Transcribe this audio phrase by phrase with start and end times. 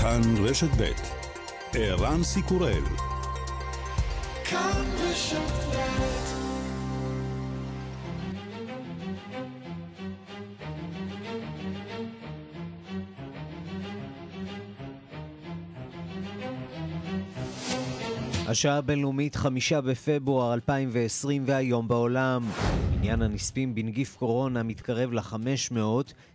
[0.00, 0.92] כאן רשת ב'
[1.74, 2.82] ערן סיקורל
[18.46, 22.42] השעה הבינלאומית חמישה בפברואר 2020 והיום בעולם.
[23.02, 25.78] עניין הנספים בנגיף קורונה מתקרב ל-500,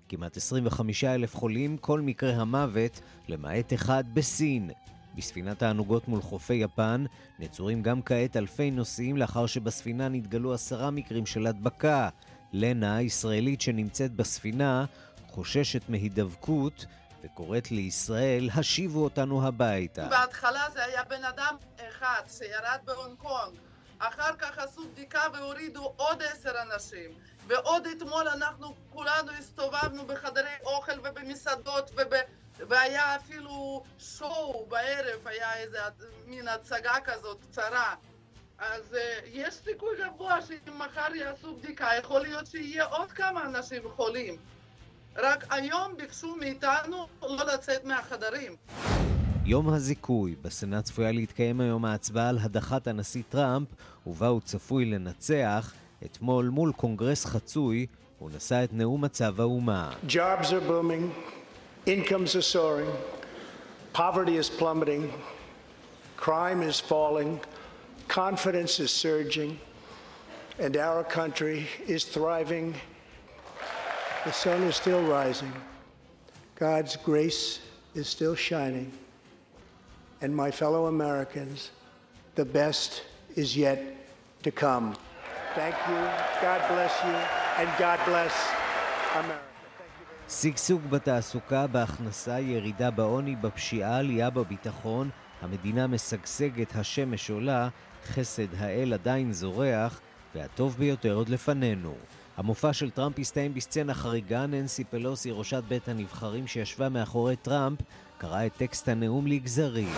[0.10, 4.72] כמעט 25 אלף חולים, כל מקרה המוות, למעט אחד בסין.
[5.16, 7.06] בספינת הענוגות מול חופי יפן
[7.40, 12.10] נצורים גם כעת אלפי נוסעים לאחר שבספינה נתגלו עשרה מקרים של הדבקה.
[12.54, 14.86] לנה, ישראלית שנמצאת בספינה,
[15.28, 16.86] חוששת מהידבקות
[17.24, 20.08] וקוראת לישראל, השיבו אותנו הביתה.
[20.10, 21.56] בהתחלה זה היה בן אדם
[21.90, 23.75] אחד שירד בהונג קונג.
[24.00, 27.12] אחר כך עשו בדיקה והורידו עוד עשר אנשים.
[27.48, 32.14] ועוד אתמול אנחנו כולנו הסתובבנו בחדרי אוכל ובמסעדות וב...
[32.60, 35.80] והיה אפילו שואו בערב, היה איזה
[36.26, 37.96] מין הצגה כזאת קצרה.
[38.58, 43.84] אז uh, יש סיכוי גבוה שאם מחר יעשו בדיקה, יכול להיות שיהיה עוד כמה אנשים
[43.96, 44.38] חולים.
[45.16, 48.56] רק היום ביקשו מאיתנו לא לצאת מהחדרים.
[49.48, 53.68] יום הזיכוי, בסנאט צפויה להתקיים היום ההצבעה על הדחת הנשיא טראמפ,
[54.08, 55.74] ובה הוא צפוי לנצח.
[56.06, 57.86] אתמול מול קונגרס חצוי,
[58.20, 59.92] הוא נשא את נאום מצב האומה.
[60.08, 61.12] Jobs are booming,
[61.88, 62.90] incomes are soaring,
[63.94, 65.04] poverty is plummeting,
[66.18, 67.40] crime is falling,
[68.08, 69.52] confidence is surging,
[70.60, 72.74] and our country is thriving.
[74.26, 75.54] The sun is still rising.
[76.60, 77.60] God's grace
[77.94, 78.92] is still shining.
[80.22, 81.72] And my fellow Americans,
[82.36, 83.04] the best
[83.36, 83.80] is yet
[84.44, 84.96] to come.
[85.56, 86.02] Thank you,
[86.48, 87.18] God bless you,
[87.60, 88.34] and God bless
[89.16, 89.46] America.
[90.30, 95.10] שגשוג בתעסוקה, בהכנסה, ירידה בעוני, בפשיעה, עלייה בביטחון,
[95.42, 97.70] המדינה משגשגת, השמש עולה,
[98.06, 100.02] חסד האל עדיין זורח,
[100.36, 101.94] והטוב ביותר עוד לפנינו.
[102.38, 107.80] המופע של טראמפ הסתיים בסצנה חריגה, ננסי פלוסי, ראשת בית הנבחרים שישבה מאחורי טראמפ,
[108.18, 109.94] קרעה את טקסט הנאום לגזרים.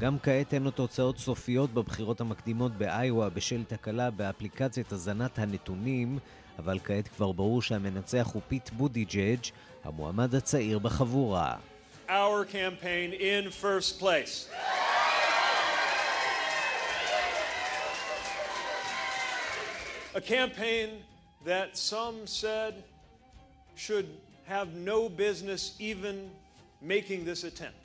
[0.00, 6.18] גם כעת אין לו תוצאות סופיות בבחירות המקדימות באיואה בשל תקלה באפליקציית הזנת הנתונים,
[6.58, 9.40] אבל כעת כבר ברור שהמנצח הוא פיט בוטיג'ג',
[9.84, 11.56] המועמד הצעיר בחבורה.
[12.08, 14.48] Our campaign in first place.
[20.14, 20.88] A campaign
[21.44, 22.74] that some said
[23.74, 24.08] should
[24.46, 26.30] have no business even
[26.82, 27.84] making this attempt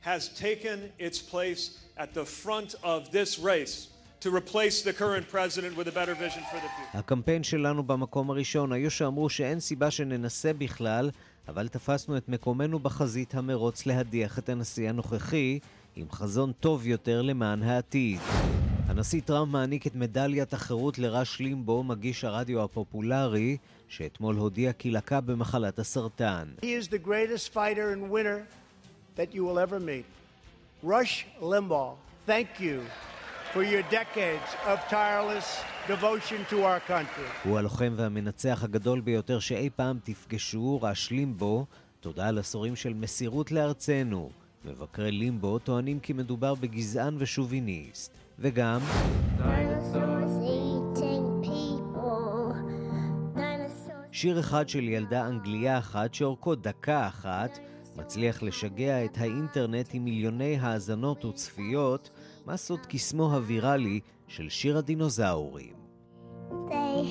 [0.00, 3.88] has taken its place at the front of this race
[4.20, 6.98] to replace the current president with a better vision for the future.
[6.98, 11.10] הקמפיין שלנו במקום הראשון היו שאמרו שאין סיבה שננסה בכלל,
[11.48, 15.58] אבל תפסנו את מקומנו בחזית המרוץ להדיח את הנשיא הנוכחי
[15.96, 18.20] עם חזון טוב יותר למען העתיד.
[18.86, 23.56] הנשיא טראמפ מעניק את מדליית החירות לרש לימבו, מגיש הרדיו הפופולרי,
[23.90, 26.48] שאתמול הודיע כי לקה במחלת הסרטן.
[26.62, 28.46] He is the greatest fighter and winner
[29.16, 30.04] that you will ever meet.
[30.82, 31.94] Rush Limbaugh,
[32.26, 32.78] thank you
[33.52, 35.48] for your decades of tireless
[35.88, 37.28] devotion to our country.
[37.44, 41.66] הוא הלוחם והמנצח הגדול ביותר שאי פעם תפגשו, רש לימבו,
[42.00, 44.30] תודה על עשורים של מסירות לארצנו.
[44.64, 48.12] מבקרי לימבו טוענים כי מדובר בגזען ושוביניסט.
[48.38, 48.80] וגם...
[54.12, 57.58] שיר אחד של ילדה אנגליה אחת שאורכו דקה אחת
[57.96, 62.10] מצליח לשגע את האינטרנט עם מיליוני האזנות וצפיות,
[62.46, 65.80] מה סוד קסמו הוויראלי של שיר הדינוזאורים.
[66.50, 67.02] They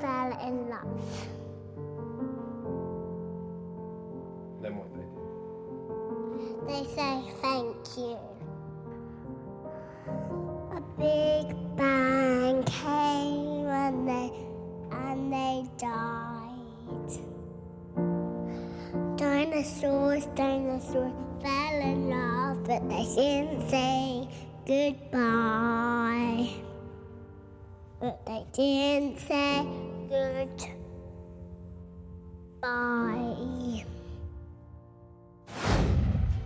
[0.00, 1.06] fell in love.
[4.62, 5.24] Then what they do?
[6.70, 7.14] They say
[7.44, 8.18] thank you.
[10.78, 14.45] A big bang came and they
[14.92, 17.12] and they died.
[19.16, 21.12] Dinosaurs, dinosaurs
[21.42, 24.28] fell in love, but they didn't say
[24.66, 26.48] goodbye.
[28.00, 29.64] But they didn't say
[30.08, 30.56] goodbye.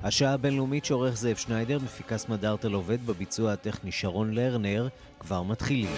[0.02, 4.88] השעה הבינלאומית שעורך זאב שניידר, מפיקס מדארטל עובד בביצוע הטכני שרון לרנר,
[5.20, 5.96] כבר מתחילים.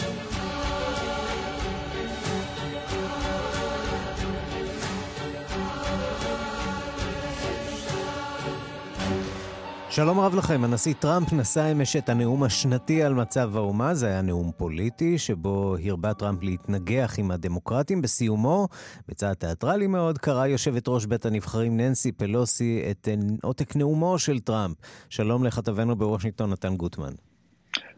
[9.94, 14.22] שלום רב לכם, הנשיא טראמפ נשא אמש את הנאום השנתי על מצב האומה, זה היה
[14.22, 18.02] נאום פוליטי, שבו הרבה טראמפ להתנגח עם הדמוקרטים.
[18.02, 18.68] בסיומו,
[19.08, 23.08] בצעד תיאטרלי מאוד, קרא יושבת ראש בית הנבחרים ננסי פלוסי את
[23.42, 24.76] עותק נאומו של טראמפ.
[25.08, 27.12] שלום לכתבנו בוושינגטון, נתן גוטמן.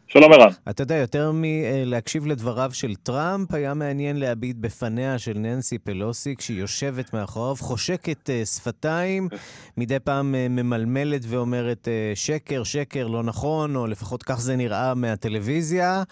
[0.09, 0.49] שלום ערן.
[0.71, 6.61] אתה יודע, יותר מלהקשיב לדבריו של טראמפ, היה מעניין להביט בפניה של ננסי פלוסי כשהיא
[6.61, 9.29] יושבת מאחוריו, חושקת uh, שפתיים,
[9.77, 14.95] מדי פעם uh, ממלמלת ואומרת uh, שקר, שקר, לא נכון, או לפחות כך זה נראה
[14.95, 16.03] מהטלוויזיה.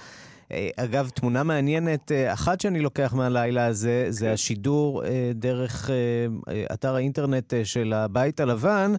[0.77, 4.33] אגב, תמונה מעניינת, אחת שאני לוקח מהלילה הזה, זה כן.
[4.33, 5.03] השידור
[5.35, 5.91] דרך
[6.73, 8.95] אתר האינטרנט של הבית הלבן,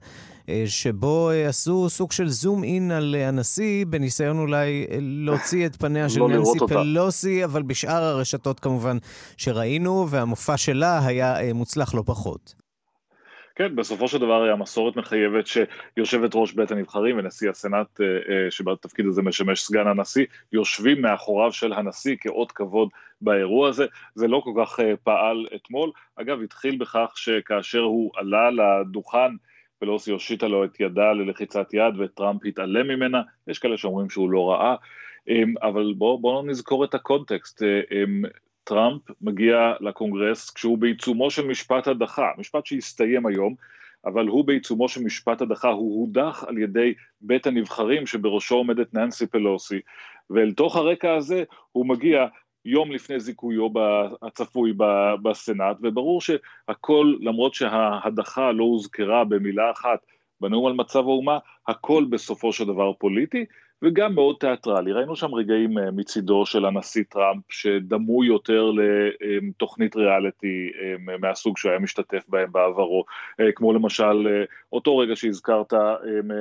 [0.50, 5.76] אה, שבו אה, עשו סוג של זום אין על אה, הנשיא, בניסיון אולי להוציא את
[5.76, 8.98] פניה של לא ננסי פלוסי, אבל בשאר הרשתות כמובן
[9.38, 12.63] שראינו, והמופע שלה היה מוצלח לא פחות.
[13.56, 18.00] כן, בסופו של דבר המסורת מחייבת שיושבת ראש בית הנבחרים ונשיא הסנאט,
[18.50, 22.90] שבתפקיד הזה משמש סגן הנשיא, יושבים מאחוריו של הנשיא כאות כבוד
[23.22, 23.86] באירוע הזה.
[24.16, 25.92] זה לא כל כך פעל אתמול.
[26.16, 29.36] אגב, התחיל בכך שכאשר הוא עלה לדוכן,
[29.80, 34.52] פלוסי הושיטה לו את ידה ללחיצת יד וטראמפ התעלם ממנה, יש כאלה שאומרים שהוא לא
[34.52, 34.76] ראה,
[35.28, 37.64] אמ, אבל בואו בוא נזכור את הקונטקסט.
[38.64, 43.56] אמ, טראמפ מגיע לקונגרס כשהוא בעיצומו של משפט הדחה, משפט שהסתיים היום,
[44.06, 49.28] אבל הוא בעיצומו של משפט הדחה, הוא הודח על ידי בית הנבחרים שבראשו עומדת ננסי
[49.28, 49.80] פלוסי,
[50.30, 52.28] ואל תוך הרקע הזה הוא מגיע
[52.66, 53.68] יום לפני זיכויו
[54.22, 54.74] הצפוי
[55.24, 60.00] בסנאט, וברור שהכל, למרות שההדחה לא הוזכרה במילה אחת
[60.44, 61.38] בנאום על מצב האומה,
[61.68, 63.46] הכל בסופו של דבר פוליטי,
[63.84, 64.92] וגם מאוד תיאטרלי.
[64.92, 71.70] ראינו שם רגעים אה, מצידו של הנשיא טראמפ, שדמו יותר לתוכנית ריאליטי אה, מהסוג שהוא
[71.70, 73.06] היה משתתף בהם בעברו,
[73.40, 74.28] אה, כמו למשל
[74.74, 75.74] אותו רגע שהזכרת,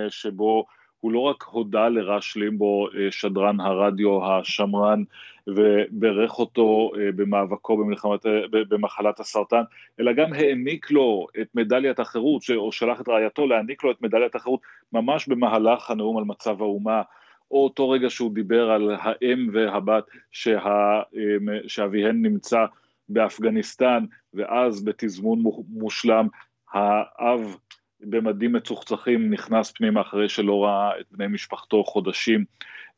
[0.09, 0.65] שבו
[1.03, 5.03] הוא לא רק הודה לרש לימבו, שדרן הרדיו השמרן,
[5.47, 9.63] וברך אותו אה, במאבקו במלחמת, אה, במחלת הסרטן,
[10.01, 14.35] אלא גם העניק לו את מדליית החירות, או שלח את רעייתו להעניק לו את מדליית
[14.35, 14.61] החירות
[14.93, 17.03] ממש במהלך הנאום על מצב האומה.
[17.51, 22.65] או אותו רגע שהוא דיבר על האם והבת שה, אה, שאביהן נמצא
[23.09, 26.27] באפגניסטן, ואז בתזמון מושלם
[26.73, 27.57] האב
[28.03, 32.45] במדים מצוחצחים נכנס פנימה אחרי שלא ראה את בני משפחתו חודשים.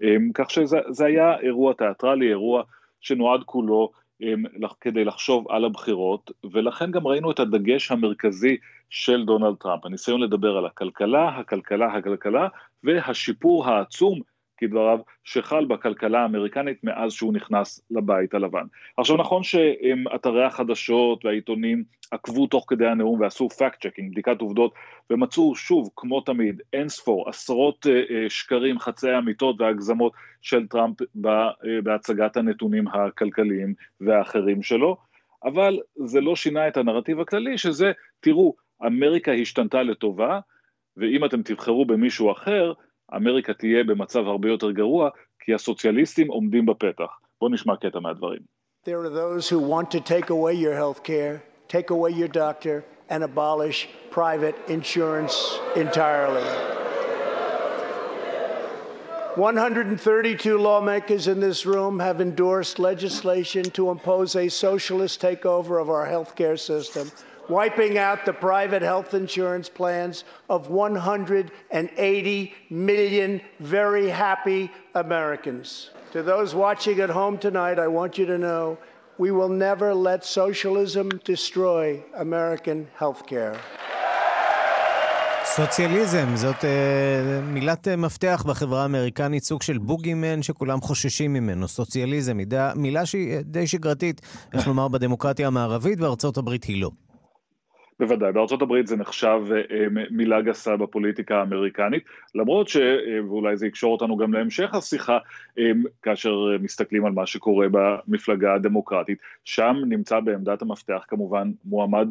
[0.02, 2.62] אמ, כך שזה היה אירוע תיאטרלי, אירוע
[3.00, 3.90] שנועד כולו
[4.20, 4.42] אמ,
[4.80, 8.56] כדי לחשוב על הבחירות, ולכן גם ראינו את הדגש המרכזי
[8.90, 12.48] של דונלד טראמפ, הניסיון לדבר על הכלכלה, הכלכלה, הכלכלה,
[12.84, 14.20] והשיפור העצום
[14.56, 18.64] כדבריו, שחל בכלכלה האמריקנית מאז שהוא נכנס לבית הלבן.
[18.96, 24.74] עכשיו נכון שאתרי החדשות והעיתונים עקבו תוך כדי הנאום ועשו fact checking, בדיקת עובדות,
[25.10, 27.90] ומצאו שוב, כמו תמיד, אין ספור, עשרות uh,
[28.28, 30.12] שקרים, חצאי אמיתות והגזמות
[30.42, 30.96] של טראמפ
[31.82, 34.96] בהצגת הנתונים הכלכליים והאחרים שלו,
[35.44, 38.54] אבל זה לא שינה את הנרטיב הכללי, שזה, תראו,
[38.86, 40.40] אמריקה השתנתה לטובה,
[40.96, 42.72] ואם אתם תבחרו במישהו אחר,
[43.15, 45.09] אמריקה תהיה במצב הרבה יותר גרוע,
[45.39, 47.19] כי הסוציאליסטים עומדים בפתח.
[47.41, 48.39] בואו נשמע קטע מהדברים.
[48.85, 52.85] There are those who want to take away your health care, take away your doctor,
[53.09, 55.33] and abolish private insurance
[55.75, 56.47] entirely.
[59.35, 66.07] 132 lawmakers in this room have endorsed legislation to impose a socialist takeover of our
[66.07, 67.11] healthcare system
[67.48, 75.90] wiping out the private health insurance plans of 180 million very happy Americans.
[76.12, 78.78] To those watching at home tonight, I want you to know
[79.18, 83.56] we will never let socialism destroy American health care.
[85.46, 86.64] סוציאליזם, זאת uh,
[87.42, 91.68] מילת uh, מפתח בחברה האמריקנית, סוג של בוגימן שכולם חוששים ממנו.
[91.68, 94.20] סוציאליזם, מידה, מילה שהיא די שגרתית,
[94.52, 96.90] איך לומר, בדמוקרטיה המערבית, וארצות הברית היא לא.
[98.00, 102.76] בוודאי, בארצות הברית זה נחשב אה, מילה גסה בפוליטיקה האמריקנית, למרות ש...
[102.76, 105.18] אה, ואולי זה יקשור אותנו גם להמשך השיחה,
[105.58, 105.70] אה,
[106.02, 112.08] כאשר מסתכלים על מה שקורה במפלגה הדמוקרטית, שם נמצא בעמדת המפתח כמובן מועמד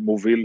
[0.00, 0.44] מוביל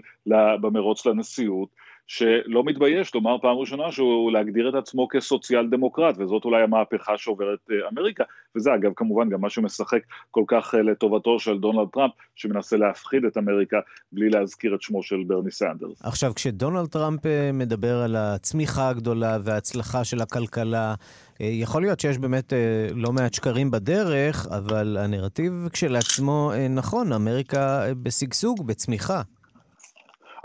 [0.61, 1.69] במרוץ לנשיאות,
[2.09, 7.59] שלא מתבייש לומר פעם ראשונה שהוא להגדיר את עצמו כסוציאל דמוקרט, וזאת אולי המהפכה שעוברת
[7.71, 8.23] אה, אמריקה,
[8.55, 9.99] וזה אגב כמובן גם מה שמשחק
[10.31, 13.77] כל כך אה, לטובתו של דונלד טראמפ, שמנסה להפחיד את אמריקה
[14.11, 16.01] בלי להזכיר את שמו של ברני סנדרס.
[16.03, 20.95] עכשיו, כשדונלד טראמפ אה, מדבר על הצמיחה הגדולה וההצלחה של הכלכלה,
[21.39, 22.53] יכול להיות שיש באמת
[22.95, 29.21] לא מעט שקרים בדרך, אבל הנרטיב כשלעצמו נכון, אמריקה בשגשוג, בצמיחה.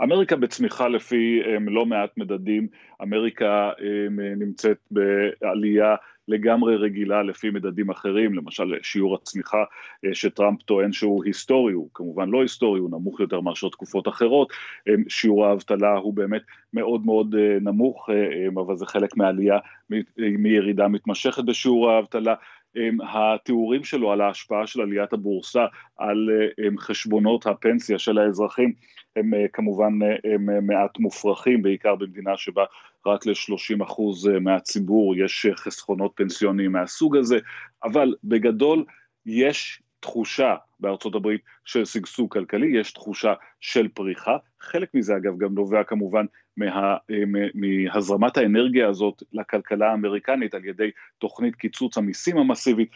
[0.03, 2.67] אמריקה בצמיחה לפי לא מעט מדדים,
[3.01, 3.71] אמריקה
[4.37, 5.95] נמצאת בעלייה
[6.27, 9.63] לגמרי רגילה לפי מדדים אחרים, למשל שיעור הצמיחה
[10.13, 14.53] שטראמפ טוען שהוא היסטורי, הוא כמובן לא היסטורי, הוא נמוך יותר מאשר תקופות אחרות,
[15.07, 16.41] שיעור האבטלה הוא באמת
[16.73, 18.09] מאוד מאוד נמוך,
[18.55, 19.57] אבל זה חלק מהעלייה
[20.17, 22.35] מירידה מתמשכת בשיעור האבטלה,
[23.13, 25.65] התיאורים שלו על ההשפעה של עליית הבורסה
[25.97, 26.29] על
[26.79, 28.73] חשבונות הפנסיה של האזרחים
[29.15, 32.65] הם כמובן הם מעט מופרכים, בעיקר במדינה שבה
[33.05, 34.01] רק ל-30%
[34.41, 37.37] מהציבור יש חסכונות פנסיוניים מהסוג הזה,
[37.83, 38.85] אבל בגדול
[39.25, 45.53] יש תחושה בארצות הברית של שגשוג כלכלי, יש תחושה של פריחה, חלק מזה אגב גם
[45.53, 46.25] נובע כמובן
[46.57, 46.97] מה,
[47.53, 52.89] מהזרמת האנרגיה הזאת לכלכלה האמריקנית על ידי תוכנית קיצוץ המיסים המסיבית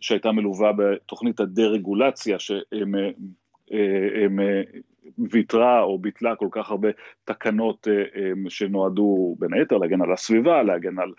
[0.00, 2.36] שהייתה מלווה בתוכנית הדה-רגולציה
[5.16, 6.88] שוויתרה או ביטלה כל כך הרבה
[7.24, 7.88] תקנות
[8.48, 11.12] שנועדו בין היתר להגן על הסביבה, להגן על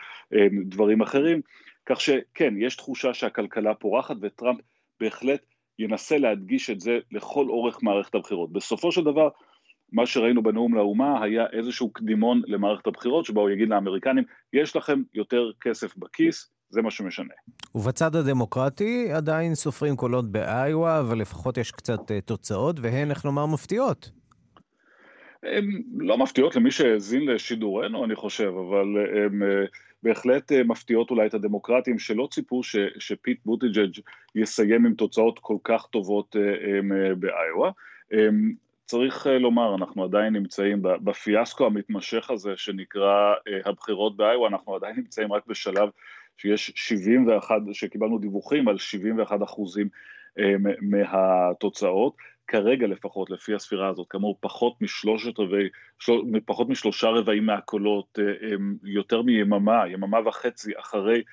[0.65, 1.41] דברים אחרים,
[1.85, 4.59] כך שכן, יש תחושה שהכלכלה פורחת וטראמפ
[4.99, 5.41] בהחלט
[5.79, 8.51] ינסה להדגיש את זה לכל אורך מערכת הבחירות.
[8.51, 9.29] בסופו של דבר,
[9.91, 15.01] מה שראינו בנאום לאומה היה איזשהו קדימון למערכת הבחירות, שבה הוא יגיד לאמריקנים, יש לכם
[15.13, 17.33] יותר כסף בכיס, זה מה שמשנה.
[17.75, 24.11] ובצד הדמוקרטי עדיין סופרים קולות באיואה, אבל לפחות יש קצת תוצאות, והן, איך לומר, מפתיעות.
[25.43, 28.85] הן לא מפתיעות למי שהאזין לשידורנו, אני חושב, אבל
[29.25, 29.39] הן
[30.03, 33.99] בהחלט מפתיעות אולי את הדמוקרטים שלא ציפו ש, שפיט בוטיג'אג'
[34.35, 36.35] יסיים עם תוצאות כל כך טובות
[37.19, 37.71] באיואה.
[38.87, 43.33] צריך לומר, אנחנו עדיין נמצאים בפיאסקו המתמשך הזה שנקרא
[43.65, 45.89] הבחירות באיואה, אנחנו עדיין נמצאים רק בשלב
[46.37, 49.89] שיש 71, שקיבלנו דיווחים על 71 אחוזים
[50.81, 52.17] מהתוצאות,
[52.47, 54.73] כרגע לפחות לפי הספירה הזאת, כאמור פחות
[56.45, 58.19] פחות משלושה רבעים מהקולות,
[58.83, 61.23] יותר מיממה, יממה וחצי אחרי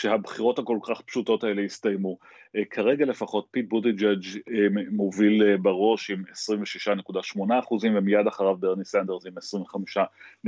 [0.00, 2.18] שהבחירות הכל כך פשוטות האלה הסתיימו.
[2.70, 4.22] כרגע לפחות פיט בוטיג'אג'
[4.90, 6.22] מוביל בראש עם
[7.36, 9.32] 26.8 אחוזים ומיד אחריו ברני סנדרס עם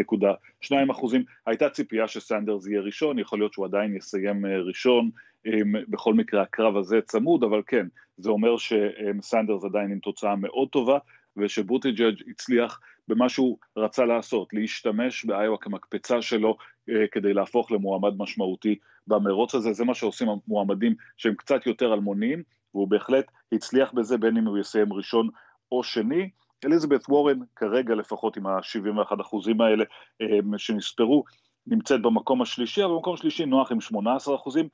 [0.00, 1.24] 25.2 אחוזים.
[1.46, 5.10] הייתה ציפייה שסנדרס יהיה ראשון, יכול להיות שהוא עדיין יסיים ראשון,
[5.88, 10.98] בכל מקרה הקרב הזה צמוד, אבל כן, זה אומר שסנדרס עדיין עם תוצאה מאוד טובה
[11.36, 12.80] ושבוטיג'אג' הצליח
[13.10, 16.56] במה שהוא רצה לעשות, להשתמש באיואה כמקפצה שלו
[17.12, 22.42] כדי להפוך למועמד משמעותי במרוץ הזה, זה מה שעושים המועמדים שהם קצת יותר אלמוניים,
[22.74, 25.28] והוא בהחלט הצליח בזה בין אם הוא יסיים ראשון
[25.72, 26.30] או שני.
[26.64, 29.84] אליזבת וורן כרגע לפחות עם ה-71 אחוזים האלה
[30.56, 31.24] שנספרו,
[31.66, 34.68] נמצאת במקום השלישי, אבל במקום השלישי נוח עם 18 אחוזים,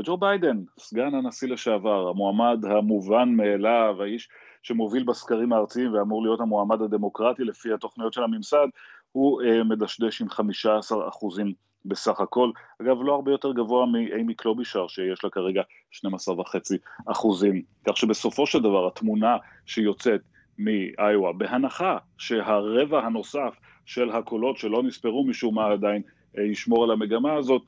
[0.00, 4.28] וג'ו ביידן, סגן הנשיא לשעבר, המועמד המובן מאליו, האיש
[4.66, 8.66] שמוביל בסקרים הארציים ואמור להיות המועמד הדמוקרטי לפי התוכניות של הממסד,
[9.12, 11.52] הוא מדשדש עם 15 אחוזים
[11.84, 12.50] בסך הכל,
[12.82, 18.46] אגב לא הרבה יותר גבוה מאימי קלובישר שיש לה כרגע 12 וחצי אחוזים, כך שבסופו
[18.46, 20.20] של דבר התמונה שיוצאת
[20.58, 26.02] מאיואה, בהנחה שהרבע הנוסף של הקולות שלא נספרו משום מה עדיין
[26.38, 27.62] ישמור על המגמה הזאת,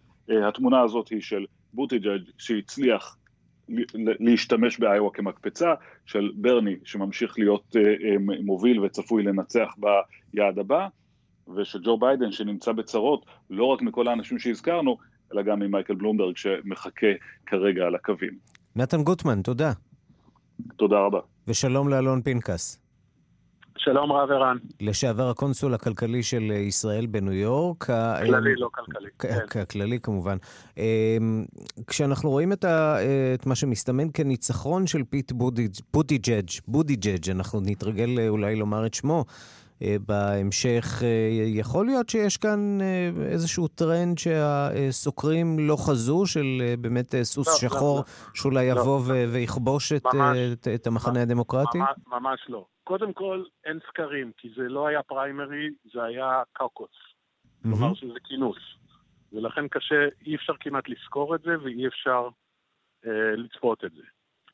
[0.49, 3.17] התמונה הזאת היא של בוטיג'אג' שהצליח
[4.21, 5.75] להשתמש באיואה כמקפצה,
[6.07, 7.77] של ברני שממשיך להיות
[8.45, 9.75] מוביל וצפוי לנצח
[10.33, 10.89] ביעד הבא,
[11.57, 14.97] ושל ג'ו ביידן שנמצא בצרות לא רק מכל האנשים שהזכרנו,
[15.33, 17.07] אלא גם ממייקל בלומברג שמחכה
[17.47, 18.39] כרגע על הקווים.
[18.77, 19.73] נתן גוטמן, תודה.
[20.77, 21.21] תודה רבה.
[21.49, 22.88] ושלום לאלון פנקס.
[23.79, 24.57] שלום רב ערן.
[24.81, 27.85] לשעבר הקונסול הכלכלי של ישראל בניו יורק.
[28.27, 29.09] כללי, לא כלכלי.
[29.19, 29.65] כן.
[29.65, 30.37] כללי כמובן.
[31.87, 32.97] כשאנחנו רואים את, ה,
[33.35, 35.33] את מה שמסתמן כניצחון של פיט
[35.93, 39.25] בוטיג'אג', בוטיג'אג', אנחנו נתרגל אולי לומר את שמו.
[40.07, 41.03] בהמשך,
[41.47, 42.79] יכול להיות שיש כאן
[43.23, 48.35] איזשהו טרנד שהסוקרים לא חזו, של באמת סוס לא, שחור, לא, לא.
[48.35, 49.15] שאולי יבוא לא.
[49.33, 50.07] ויכבוש את,
[50.53, 51.79] את, את המחנה הדמוקרטי?
[51.79, 52.67] ממש, ממש לא.
[52.85, 56.91] קודם כל, אין סקרים, כי זה לא היה פריימרי, זה היה קאוקוס.
[57.63, 58.59] כלומר שזה כינוס.
[59.33, 62.29] ולכן קשה, אי אפשר כמעט לזכור את זה ואי אפשר
[63.07, 64.03] אה, לצפות את זה.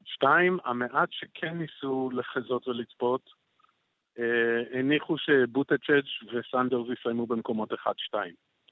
[0.04, 3.43] שתיים, המעט שכן ניסו לחזות ולצפות, אה,
[4.72, 7.76] הניחו שבוטצ'אג' וסנדרס יסיימו במקומות 1-2.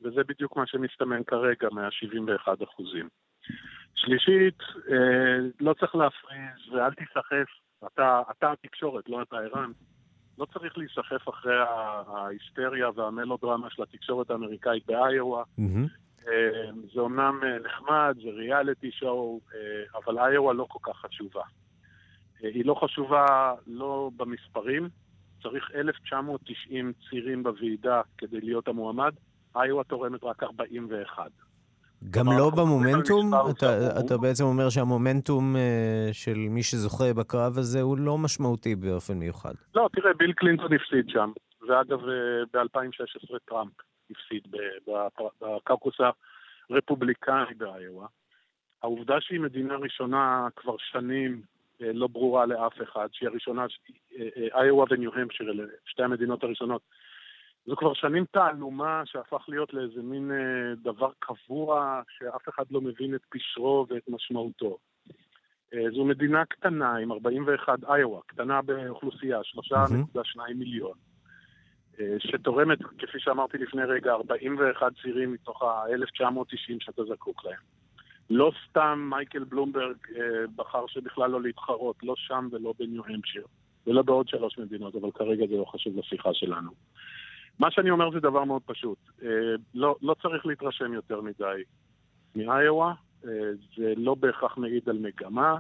[0.02, 3.08] וזה בדיוק מה שמסתמן כרגע מה-71 אחוזים.
[3.94, 4.58] שלישית,
[4.90, 7.48] אה, לא צריך להפריז ואל תיסחף
[7.86, 9.72] אתה, אתה התקשורת, לא אתה ערן.
[10.38, 11.54] לא צריך להיסחף אחרי
[12.06, 15.42] ההיסטריה והמלודרמה של התקשורת האמריקאית באיואה.
[15.42, 16.26] Mm-hmm.
[16.94, 21.42] זה אומנם אה, נחמד, זה ריאליטי שואו, אה, אבל איואה לא כל כך חשובה.
[22.40, 24.88] היא לא חשובה לא במספרים,
[25.42, 29.12] צריך 1,990 צירים בוועידה כדי להיות המועמד,
[29.56, 31.30] איואה תורמת רק 41.
[32.10, 33.30] גם לא במומנטום?
[33.50, 39.14] אתה, אתה בעצם אומר שהמומנטום אה, של מי זוכה בקרב הזה הוא לא משמעותי באופן
[39.14, 39.54] מיוחד.
[39.74, 41.30] לא, תראה, ביל קלינטון הפסיד שם,
[41.68, 43.72] ואגב, אה, ב-2016 טראמפ
[44.10, 44.42] הפסיד
[45.40, 45.94] בקרקוס
[46.70, 48.06] הרפובליקני באיואה.
[48.82, 51.42] העובדה שהיא מדינה ראשונה כבר שנים
[51.94, 53.66] לא ברורה לאף אחד, שהיא הראשונה,
[54.54, 56.82] איואה וניו-המפשיר, אלה שתי המדינות הראשונות
[57.66, 63.14] זו כבר שנים תעלומה שהפך להיות לאיזה מין אה, דבר קבוע שאף אחד לא מבין
[63.14, 64.78] את פשרו ואת משמעותו.
[65.74, 70.94] אה, זו מדינה קטנה עם 41, איואה, קטנה באוכלוסייה, 3.2 מיליון,
[72.00, 77.81] אה, שתורמת, כפי שאמרתי לפני רגע, 41 צירים מתוך ה-1990 שאתה זקוק להם.
[78.30, 83.46] לא סתם מייקל בלומברג אה, בחר שבכלל לא להתחרות, לא שם ולא בניו המפשיר,
[83.86, 86.70] ולא בעוד שלוש מדינות, אבל כרגע זה לא חשוב לשיחה שלנו.
[87.58, 88.98] מה שאני אומר זה דבר מאוד פשוט.
[89.22, 89.28] אה,
[89.74, 91.62] לא, לא צריך להתרשם יותר מדי
[92.36, 92.92] מאיואה,
[93.24, 93.30] אה,
[93.76, 95.58] זה לא בהכרח מעיד על מגמה.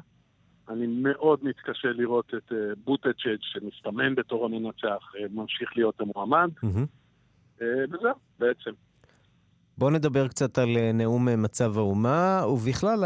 [0.68, 6.50] אני מאוד מתקשה לראות את אה, בוטצ'אג' שמסתמן בתור המנצח, ממשיך להיות המועמד.
[6.64, 6.86] Mm-hmm.
[7.60, 8.70] וזהו, בעצם.
[9.82, 13.04] בואו נדבר קצת על נאום מצב האומה, ובכלל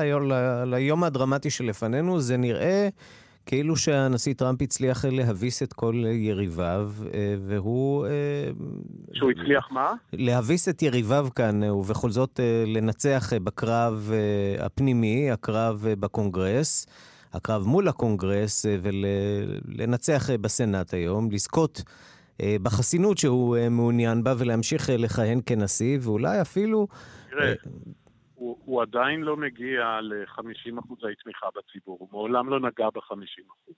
[0.62, 2.20] על היום הדרמטי שלפנינו.
[2.20, 2.88] זה נראה
[3.46, 8.06] כאילו שהנשיא טראמפ הצליח להביס את כל יריביו, אה, והוא...
[8.06, 8.10] אה,
[9.12, 9.92] שהוא הצליח מה?
[10.12, 14.12] להביס את יריביו כאן, ובכל זאת אה, לנצח בקרב
[14.58, 16.86] הפנימי, הקרב בקונגרס,
[17.32, 21.82] הקרב מול הקונגרס, ולנצח בסנאט היום, לזכות
[22.62, 26.86] בחסינות שהוא מעוניין בה ולהמשיך לכהן כנשיא, ואולי אפילו...
[27.30, 27.54] תראה,
[28.34, 33.76] הוא, הוא עדיין לא מגיע ל-50 אחוזי תמיכה בציבור, הוא מעולם לא נגע ב-50 אחוז.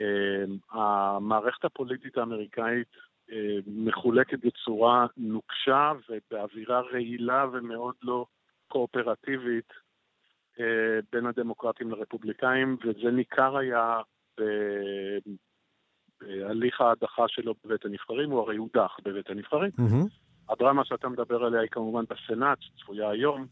[0.00, 2.88] אמ, המערכת הפוליטית האמריקאית
[3.30, 3.36] אמ,
[3.66, 8.26] מחולקת בצורה נוקשה ובאווירה רעילה ומאוד לא
[8.68, 9.72] קואופרטיבית
[11.12, 14.00] בין הדמוקרטים לרפובליקאים, וזה ניכר היה
[16.20, 19.70] בהליך ההדחה שלו בבית הנבחרים, הוא הרי הודח בבית הנבחרים.
[19.78, 20.08] Mm-hmm.
[20.48, 23.46] הדרמה שאתה מדבר עליה היא כמובן בסנאט, שצפויה היום,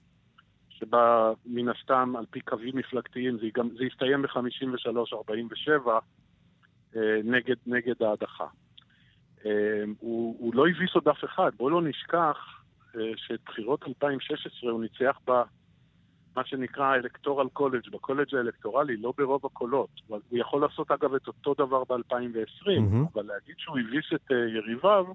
[0.68, 5.88] שבה מן הסתם, על פי קווים מפלגתיים, זה, גם, זה יסתיים ב-53-47
[6.96, 8.46] אה, נגד, נגד ההדחה.
[9.46, 12.62] אה, הוא, הוא לא הביס עוד אף אחד, בואו לא נשכח
[12.96, 15.32] אה, שאת בחירות 2016 הוא ניצח ב...
[16.36, 19.88] מה שנקרא אלקטורל קולג', בקולג' האלקטורלי, לא ברוב הקולות.
[20.08, 23.12] הוא יכול לעשות אגב את אותו דבר ב-2020, mm-hmm.
[23.14, 25.06] אבל להגיד שהוא הביס את יריביו,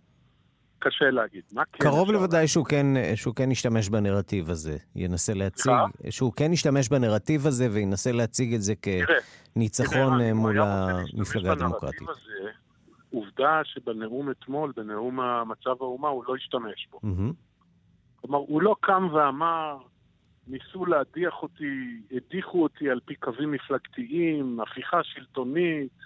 [0.79, 1.41] קשה להגיד.
[1.53, 4.77] מה כן קרוב לוודאי שהוא כן, שהוא כן ישתמש בנרטיב הזה.
[4.95, 5.73] ינסה להציג,
[6.10, 12.10] שהוא כן ישתמש בנרטיב הזה וינסה להציג את זה כניצחון אה, מול המפלגה הדמוקרטית.
[12.10, 12.49] הזה,
[13.13, 16.99] עובדה שבנאום אתמול, בנאום מצב האומה, הוא לא השתמש בו.
[18.15, 19.77] כלומר, הוא לא קם ואמר,
[20.47, 25.97] ניסו להדיח אותי, הדיחו אותי על פי קווים מפלגתיים, הפיכה שלטונית,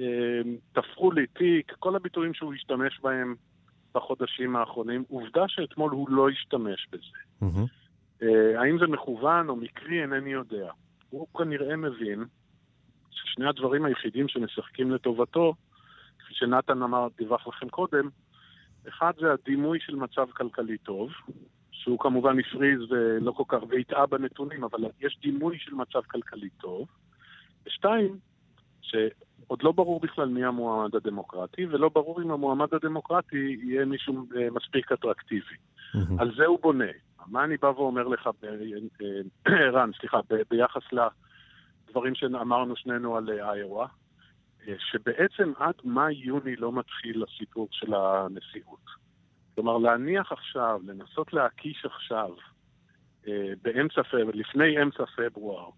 [0.00, 0.40] אה,
[0.72, 3.34] תפרו לי תיק, כל הביטויים שהוא השתמש בהם
[3.94, 5.04] בחודשים האחרונים.
[5.08, 7.18] עובדה שאתמול הוא לא השתמש בזה.
[7.42, 7.68] Mm-hmm.
[8.20, 8.26] Uh,
[8.58, 10.70] האם זה מכוון או מקרי, אינני יודע.
[11.10, 12.24] הוא כנראה מבין
[13.10, 15.54] ששני הדברים היחידים שמשחקים לטובתו,
[16.18, 18.08] כפי שנתן אמר, דיווח לכם קודם,
[18.88, 21.10] אחד זה הדימוי של מצב כלכלי טוב,
[21.84, 26.88] שהוא כמובן הפריז ולא כל כך, והטעה בנתונים, אבל יש דימוי של מצב כלכלי טוב.
[27.66, 28.18] ושתיים,
[28.82, 28.94] ש...
[29.46, 34.48] עוד לא ברור בכלל מי המועמד הדמוקרטי, ולא ברור אם המועמד הדמוקרטי יהיה מישהו אה,
[34.50, 35.54] מספיק אטרקטיבי.
[35.94, 35.98] Mm-hmm.
[36.18, 36.92] על זה הוא בונה.
[37.26, 40.20] מה אני בא ואומר לך, אה, רן, סליחה,
[40.50, 40.82] ביחס
[41.88, 43.86] לדברים שאמרנו שנינו על אה, איואה,
[44.78, 49.03] שבעצם עד מאי-יוני לא מתחיל הסיפור של הנשיאות.
[49.54, 52.30] כלומר, להניח עכשיו, לנסות להקיש עכשיו,
[53.62, 55.70] באמצע פברואר, לפני אמצע פברואר,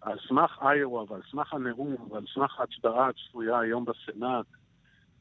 [0.00, 4.46] על סמך איואה ועל סמך הנאום ועל סמך ההצבעה הצפויה היום בסנאט,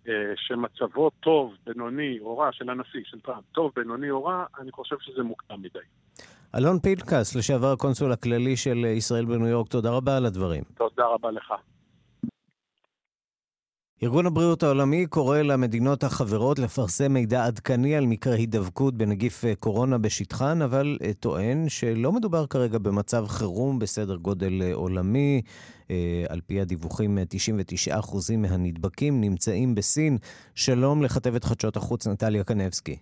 [0.07, 4.71] אה, שמצבו טוב, בינוני או רע של הנשיא, של טראמפ, טוב, בינוני או רע, אני
[4.71, 5.79] חושב שזה מוקדם מדי.
[6.55, 10.63] אלון פנקס, לשעבר הקונסול הכללי של ישראל בניו יורק, תודה רבה על הדברים.
[10.77, 11.53] תודה רבה לך.
[14.03, 20.61] ארגון הבריאות העולמי קורא למדינות החברות לפרסם מידע עדכני על מקרה הידבקות בנגיף קורונה בשטחן,
[20.61, 25.41] אבל אה, טוען שלא מדובר כרגע במצב חירום בסדר גודל אה, עולמי.
[25.91, 27.17] אה, על פי הדיווחים,
[27.91, 30.17] 99% מהנדבקים נמצאים בסין.
[30.55, 32.97] שלום לכתבת חדשות החוץ נטליה קנבסקי.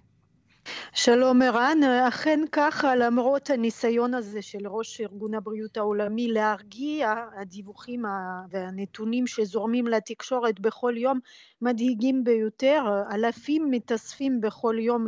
[0.94, 8.04] שלום ערן, אכן ככה למרות הניסיון הזה של ראש ארגון הבריאות העולמי להרגיע הדיווחים
[8.50, 11.20] והנתונים שזורמים לתקשורת בכל יום
[11.62, 15.06] מדאיגים ביותר, אלפים מתאספים בכל יום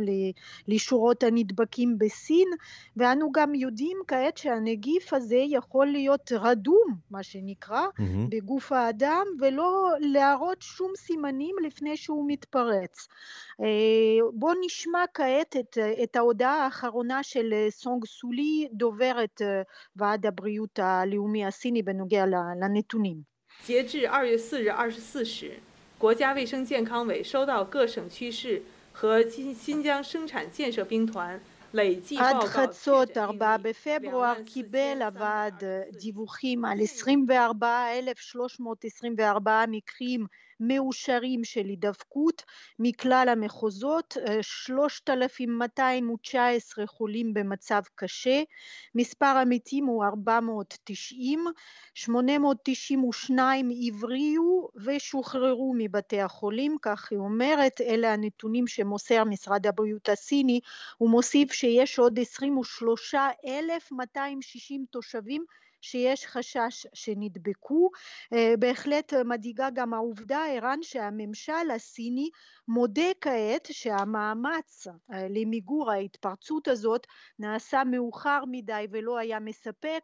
[0.68, 2.48] לשורות הנדבקים בסין
[2.96, 8.02] ואנו גם יודעים כעת שהנגיף הזה יכול להיות רדום מה שנקרא mm-hmm.
[8.28, 13.08] בגוף האדם ולא להראות שום סימנים לפני שהוא מתפרץ.
[14.34, 19.41] בואו נשמע כעת את, את ההודעה האחרונה של סונג סולי, דוברת
[19.95, 22.25] ועד הבריאות הלאומי הסיני בנוגע
[22.61, 23.33] לנתונים.
[23.63, 25.59] 截至二月四日二十四时，
[25.97, 31.39] 国家卫生健康委收到各省区市和新新疆生产建设兵团
[32.17, 35.63] עד חצות 4 בפברואר קיבל הוועד
[35.99, 40.25] דיווחים על 24,324 מקרים
[40.60, 42.42] מאושרים של הידבקות
[42.78, 48.42] מכלל המחוזות, 3,219 חולים במצב קשה,
[48.94, 51.44] מספר המתים הוא 490,
[51.94, 60.60] 892 הבריאו ושוחררו מבתי החולים, כך היא אומרת, אלה הנתונים שמוסר משרד הבריאות הסיני,
[60.98, 65.44] הוא מוסיף שיש עוד 23,260 תושבים
[65.80, 67.90] שיש חשש שנדבקו.
[68.58, 72.30] בהחלט מדאיגה גם העובדה, ערן, שהממשל הסיני
[72.68, 77.06] מודה כעת שהמאמץ למיגור ההתפרצות הזאת
[77.38, 80.02] נעשה מאוחר מדי ולא היה מספק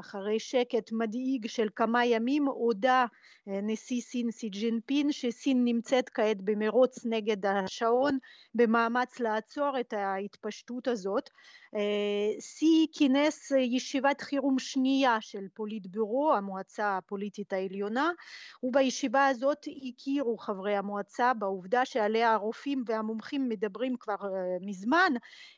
[0.00, 3.06] אחרי שקט מדאיג של כמה ימים הודה
[3.46, 8.18] נשיא סין סי ג'ינפין שסין נמצאת כעת במרוץ נגד השעון
[8.54, 11.30] במאמץ לעצור את ההתפשטות הזאת.
[12.40, 18.10] סי כינס ישיבת חירום שנייה של פוליטבירו, המועצה הפוליטית העליונה,
[18.62, 24.14] ובישיבה הזאת הכירו חברי המועצה בעובדה שעליה הרופאים והמומחים מדברים כבר
[24.60, 25.12] מזמן,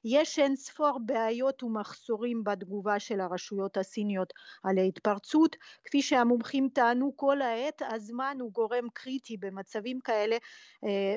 [0.05, 4.33] יש אין ספור בעיות ומחסורים בתגובה של הרשויות הסיניות
[4.65, 10.37] על ההתפרצות, כפי שהמומחים טענו כל העת, הזמן הוא גורם קריטי במצבים כאלה,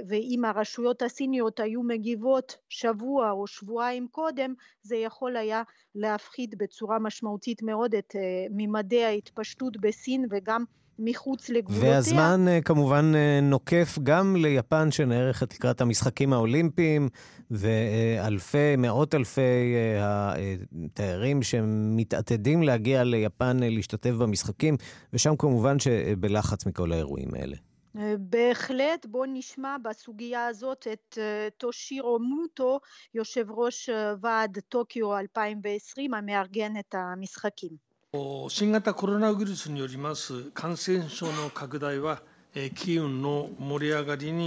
[0.09, 4.53] ואם הרשויות הסיניות היו מגיבות שבוע או שבועיים קודם,
[4.89, 5.61] זה יכול היה
[5.95, 8.15] להפחית בצורה משמעותית מאוד את
[8.51, 10.63] ממדי ההתפשטות בסין וגם
[10.99, 11.89] מחוץ לגבולותיה.
[11.89, 17.09] והזמן כמובן נוקף גם ליפן שנערכת לקראת המשחקים האולימפיים,
[17.51, 24.77] ואלפי, מאות אלפי התיירים שמתעתדים להגיע ליפן להשתתף במשחקים,
[25.13, 27.55] ושם כמובן שבלחץ מכל האירועים האלה.
[28.18, 31.18] בהחלט, בואו נשמע בסוגיה הזאת את
[31.58, 32.80] טושירו מוטו,
[33.14, 37.94] יושב ראש ועד טוקיו 2020 המארגן את המשחקים.
[38.48, 42.22] 新型コロナウイルスによります感染症の拡大は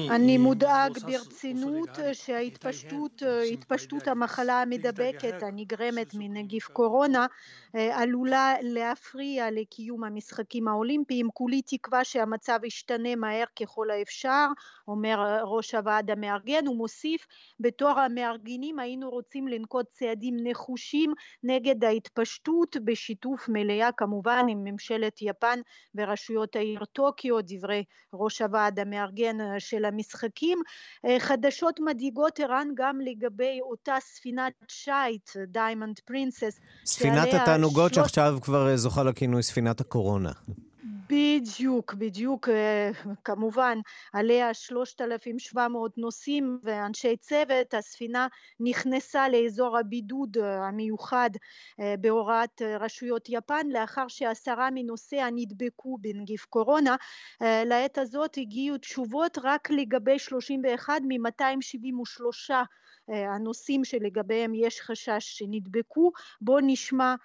[0.10, 7.26] אני מודאג ברצינות שהתפשטות המחלה המדבקת הנגרמת מנגיף קורונה
[7.75, 11.29] עלולה להפריע לקיום המשחקים האולימפיים.
[11.35, 14.47] כולי תקווה שהמצב ישתנה מהר ככל האפשר,
[14.89, 16.67] אומר ראש הוועד המארגן.
[16.67, 17.27] הוא מוסיף,
[17.61, 25.61] בתור המארגנים היינו רוצים לנקוט צעדים נחושים נגד ההתפשטות בשיתוף מלא כמובן עם ממשלת יפן
[25.95, 30.59] ורשויות העיר טוקיו, דברי ראש הוועד המארגן של המשחקים.
[31.19, 36.61] חדשות מדאיגות ערן גם לגבי אותה ספינת שיט, דיימונד פרינסס.
[36.85, 37.29] ספינת
[37.63, 38.07] התענוגות שלוש...
[38.07, 40.31] שעכשיו כבר זוכה לכינוי ספינת הקורונה.
[41.09, 42.49] בדיוק, בדיוק,
[43.25, 43.79] כמובן,
[44.13, 48.27] עליה 3,700 נוסעים ואנשי צוות, הספינה
[48.61, 51.31] נכנסה לאזור הבידוד המיוחד
[52.01, 56.97] בהוראת רשויות יפן לאחר שעשרה מנוסעיה נדבקו בנגיף קורונה.
[57.41, 62.51] לעת הזאת הגיעו תשובות רק לגבי 31 מ-273
[63.12, 66.12] הנושאים שלגביהם יש חשש שנדבקו.
[66.42, 67.16] בואו נשמע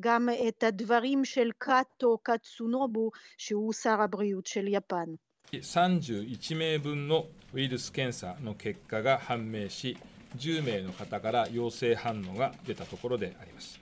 [0.00, 5.14] גם את הדברים של קאטו קאטסונובו שהוא שר הבריאות של יפן.
[5.52, 9.96] 31名分のウイルス検査の結果が判明し
[10.36, 13.81] 10名の方から陽性反応が出たところであります。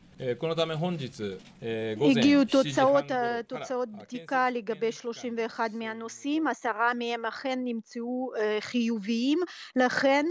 [2.02, 3.06] הגיעו תוצאות,
[3.48, 9.40] תוצאות בדיקה לגבי 31 מהנושאים, עשרה מהם אכן נמצאו חיוביים,
[9.76, 10.26] לכן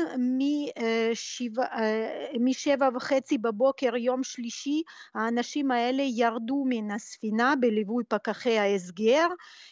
[2.40, 4.83] משבע וחצי בבוקר יום שלישי
[5.14, 9.26] האנשים האלה ירדו מן הספינה בליווי פקחי ההסגר,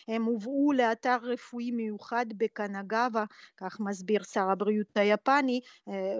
[0.09, 3.24] הם הובאו לאתר רפואי מיוחד בקנגאווה,
[3.57, 5.61] כך מסביר שר הבריאות היפני,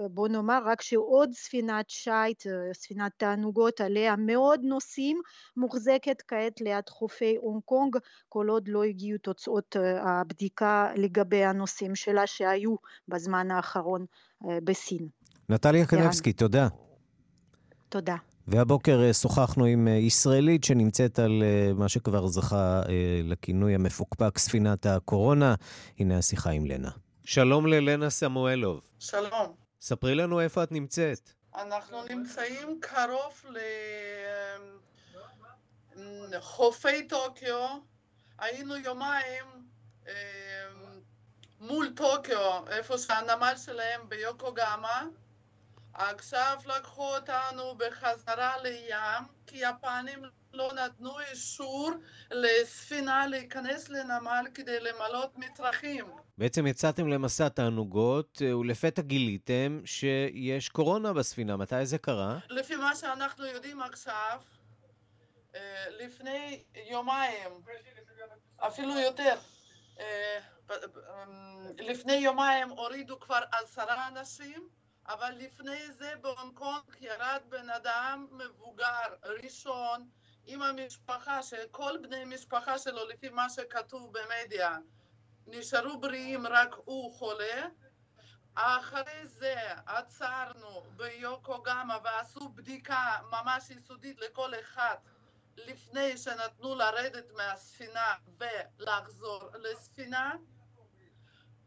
[0.09, 5.21] בוא נאמר רק שעוד ספינת שיט, ספינת תענוגות עליה מאות נוסעים
[5.57, 7.95] מוחזקת כעת ליד חופי הונג קונג
[8.29, 12.75] כל עוד לא הגיעו תוצאות הבדיקה לגבי הנושאים שלה שהיו
[13.07, 14.05] בזמן האחרון
[14.63, 15.07] בסין.
[15.49, 16.67] נטליה קנבסקי, תודה.
[17.89, 18.15] תודה.
[18.47, 22.81] והבוקר אה, שוחחנו עם אה, ישראלית שנמצאת על אה, מה שכבר זכה
[23.23, 25.55] לכינוי המפוקפק ספינת הקורונה.
[25.99, 26.89] הנה השיחה עם לנה.
[27.23, 28.81] שלום ללנה סמואלוב.
[28.99, 29.53] שלום.
[29.81, 31.38] ספרי לנו איפה את נמצאת.
[31.55, 33.45] אנחנו נמצאים קרוב
[36.31, 37.77] לחופי טוקיו.
[38.37, 39.45] היינו יומיים
[41.59, 45.03] מול טוקיו, איפה שהנמל שלהם ביוקוגאמה.
[45.93, 51.91] עכשיו לקחו אותנו בחזרה לים, כי יפנים לא נתנו אישור
[52.31, 56.05] לספינה להיכנס לנמל כדי למלות מצרכים.
[56.39, 61.57] בעצם יצאתם למסע תענוגות, אה, ולפתע גיליתם שיש קורונה בספינה.
[61.57, 62.37] מתי זה קרה?
[62.49, 64.41] לפי מה שאנחנו יודעים עכשיו,
[65.55, 67.49] אה, לפני יומיים,
[68.57, 69.35] אפילו יותר,
[69.99, 70.39] אה,
[71.77, 74.69] לפני יומיים הורידו כבר עשרה אנשים,
[75.07, 80.09] אבל לפני זה בהונג קונג ירד בן אדם מבוגר, ראשון,
[80.45, 84.77] עם המשפחה, שכל בני משפחה שלו, לפי מה שכתוב במדיה,
[85.51, 87.67] נשארו בריאים, רק הוא חולה.
[88.55, 94.95] אחרי זה עצרנו ביוקוגאמה ועשו בדיקה ממש יסודית לכל אחד
[95.57, 100.33] לפני שנתנו לרדת מהספינה ולחזור לספינה.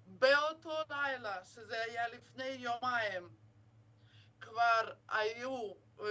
[0.07, 3.29] באותו לילה, שזה היה לפני יומיים,
[4.41, 6.03] כבר היו uh,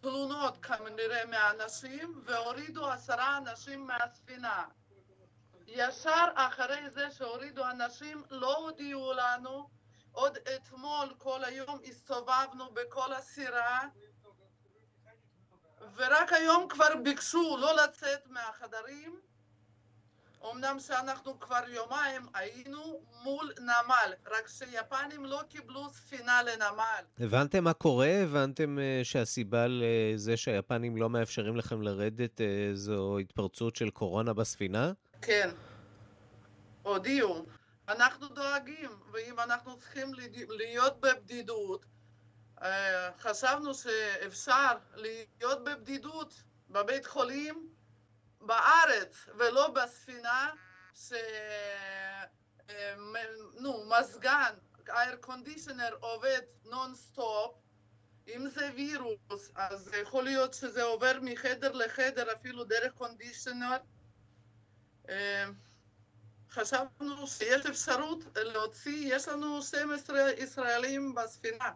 [0.00, 4.64] תלונות כנראה מאנשים והורידו עשרה אנשים מהספינה.
[5.74, 9.68] ישר אחרי זה שהורידו אנשים לא הודיעו לנו,
[10.12, 13.80] עוד אתמול כל היום הסתובבנו בכל הסירה
[15.96, 19.20] ורק היום כבר ביקשו לא לצאת מהחדרים
[20.50, 27.04] אמנם שאנחנו כבר יומיים היינו מול נמל, רק שיפנים לא קיבלו ספינה לנמל.
[27.18, 28.08] הבנתם מה קורה?
[28.22, 34.92] הבנתם uh, שהסיבה לזה שהיפנים לא מאפשרים לכם לרדת uh, זו התפרצות של קורונה בספינה?
[35.22, 35.50] כן.
[36.82, 37.46] הודיעו.
[37.88, 40.14] אנחנו דואגים, ואם אנחנו צריכים
[40.48, 41.84] להיות בבדידות,
[42.58, 42.64] uh,
[43.18, 47.68] חשבנו שאפשר להיות בבדידות בבית חולים
[48.40, 50.50] בארץ ולא בספינה,
[50.94, 51.12] ש...
[53.60, 54.54] נו, מזגן,
[55.20, 57.54] conditioner עובד נונסטופ,
[58.28, 63.76] אם זה וירוס, אז יכול להיות שזה עובר מחדר לחדר אפילו דרך קונדישנר.
[66.50, 71.70] חשבנו שיש אפשרות להוציא, יש לנו 12 ישראלים בספינה.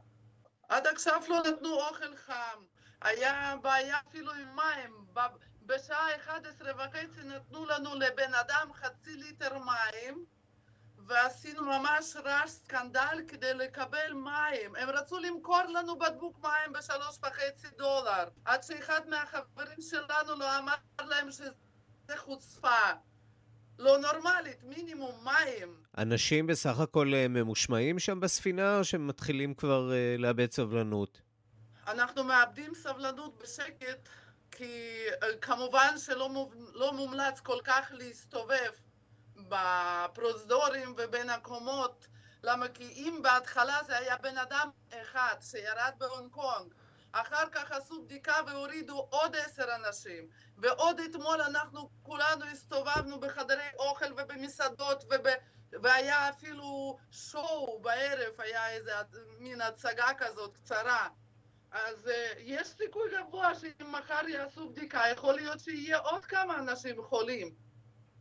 [0.69, 2.65] עד עכשיו לא נתנו אוכל חם,
[3.01, 5.07] היה בעיה אפילו עם מים,
[5.63, 10.25] בשעה 11 וחצי נתנו לנו לבן אדם חצי ליטר מים
[11.07, 14.77] ועשינו ממש רעש סקנדל כדי לקבל מים.
[14.77, 20.75] הם רצו למכור לנו בקבוק מים בשלוש וחצי דולר עד שאחד מהחברים שלנו לא אמר
[21.01, 22.93] להם שזה חוצפה.
[23.79, 25.83] לא נורמלית, מינימום מים.
[25.99, 31.21] אנשים בסך הכל אה, ממושמעים שם בספינה או שהם מתחילים כבר uh, לאבד סבלנות?
[31.87, 34.09] אנחנו מאבדים סבלנות בשקט
[34.51, 38.71] כי אה, כמובן שלא לא מומלץ כל כך להסתובב
[39.37, 42.07] בפרוזדורים ובין הקומות
[42.43, 44.71] למה כי אם בהתחלה זה היה בן אדם
[45.03, 46.75] אחד שירד בהונג קונג
[47.21, 54.13] אחר כך עשו בדיקה והורידו עוד עשר אנשים ועוד אתמול אנחנו כולנו הסתובבנו בחדרי אוכל
[54.13, 55.27] ובמסעדות וב...
[55.83, 58.93] והיה אפילו שואו בערב, היה איזה
[59.39, 61.09] מין הצגה כזאת קצרה
[61.71, 67.03] אז uh, יש סיכוי גבוה שאם מחר יעשו בדיקה, יכול להיות שיהיה עוד כמה אנשים
[67.03, 67.55] חולים.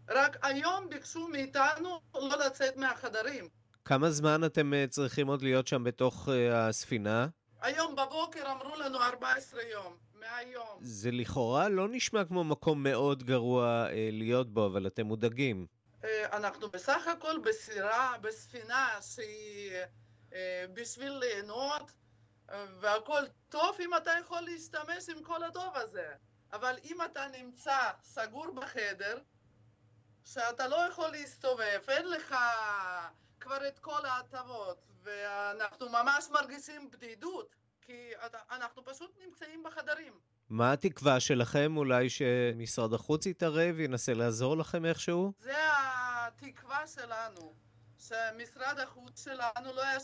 [0.10, 3.50] רק היום ביקשו מאיתנו לא לצאת מהחדרים.
[3.86, 7.28] כמה זמן אתם uh, צריכים עוד להיות שם בתוך uh, הספינה?
[7.62, 10.78] היום בבוקר אמרו לנו 14 יום, מהיום.
[10.82, 15.66] זה לכאורה לא נשמע כמו מקום מאוד גרוע uh, להיות בו, אבל אתם מודאגים.
[16.02, 19.72] Uh, אנחנו בסך הכל בסירה, בספינה שהיא
[20.30, 20.36] uh,
[20.74, 21.92] בשביל ליהנות.
[22.80, 26.14] והכל טוב אם אתה יכול להשתמש עם כל הטוב הזה.
[26.54, 29.18] אבל אם אתה נמצא סגור בחדר,
[30.26, 32.36] שאתה לא יכול להסתובב, אין לך
[33.56, 38.12] כבר את כל ההטבות, ואנחנו ממש מרגישים בדידות, כי
[38.52, 40.14] אנחנו פשוט נמצאים בחדרים.
[40.50, 41.78] מה התקווה שלכם?
[41.78, 45.34] אולי שמשרד החוץ יתערב, ינסה לעזור לכם איכשהו?
[45.40, 47.54] זה התקווה שלנו,
[48.00, 50.04] שמשרד החוץ שלנו לא יש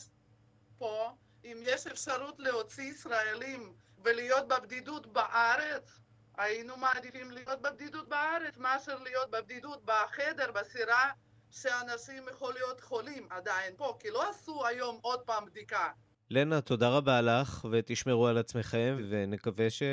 [0.77, 5.99] פה אם יש אפשרות להוציא ישראלים ולהיות בבדידות בארץ,
[6.37, 11.11] היינו מעדיפים להיות בבדידות בארץ מאשר להיות בבדידות בחדר, בסירה,
[11.51, 15.87] שאנשים יכול להיות חולים עדיין פה, כי לא עשו היום עוד פעם בדיקה.
[16.29, 19.83] לנה, תודה רבה לך, ותשמרו על עצמכם, ונקווה ש...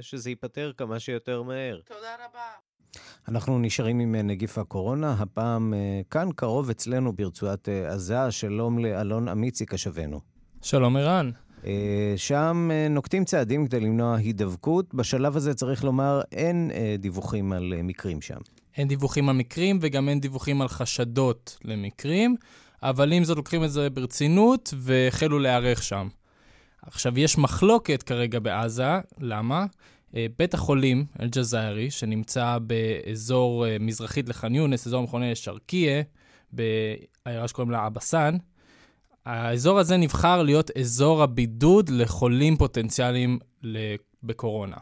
[0.00, 1.80] שזה ייפתר כמה שיותר מהר.
[1.84, 2.50] תודה רבה.
[3.28, 5.74] אנחנו נשארים עם נגיף הקורונה, הפעם
[6.10, 8.30] כאן קרוב אצלנו ברצועת עזה.
[8.30, 10.20] שלום לאלון אמיצי קשבנו.
[10.62, 11.30] שלום ערן.
[12.16, 14.94] שם נוקטים צעדים כדי למנוע הידבקות.
[14.94, 18.38] בשלב הזה צריך לומר, אין דיווחים על מקרים שם.
[18.76, 22.36] אין דיווחים על מקרים וגם אין דיווחים על חשדות למקרים,
[22.82, 26.08] אבל עם זאת לוקחים את זה ברצינות והחלו להיערך שם.
[26.82, 29.66] עכשיו, יש מחלוקת כרגע בעזה, למה?
[30.12, 36.02] בית החולים אל-ג'זאירי, שנמצא באזור מזרחית לח'אן יונס, אזור מכונה שרקיה,
[36.52, 38.36] בעיירה שקוראים לה אבסן,
[39.26, 43.38] האזור הזה נבחר להיות אזור הבידוד לחולים פוטנציאליים
[44.22, 44.76] בקורונה.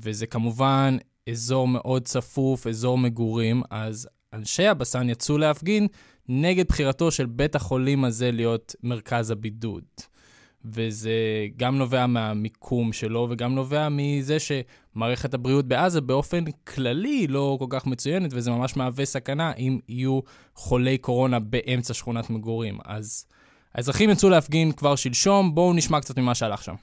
[0.00, 0.96] וזה כמובן
[1.30, 5.86] אזור מאוד צפוף, אזור מגורים, אז אנשי הבסן יצאו להפגין
[6.28, 9.84] נגד בחירתו של בית החולים הזה להיות מרכז הבידוד.
[10.64, 11.10] וזה
[11.56, 17.86] גם נובע מהמיקום שלו וגם נובע מזה שמערכת הבריאות בעזה באופן כללי לא כל כך
[17.86, 20.20] מצוינת, וזה ממש מהווה סכנה אם יהיו
[20.54, 22.78] חולי קורונה באמצע שכונת מגורים.
[22.84, 23.26] אז
[23.74, 26.74] האזרחים יצאו להפגין כבר שלשום, בואו נשמע קצת ממה שהלך שם.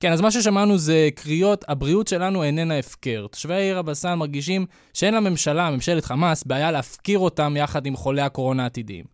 [0.00, 3.26] כן, אז מה ששמענו זה קריאות, הבריאות שלנו איננה הפקר.
[3.30, 8.62] תושבי העיר הבסן מרגישים שאין לממשלה, ממשלת חמאס, בעיה להפקיר אותם יחד עם חולי הקורונה
[8.62, 9.04] העתידיים.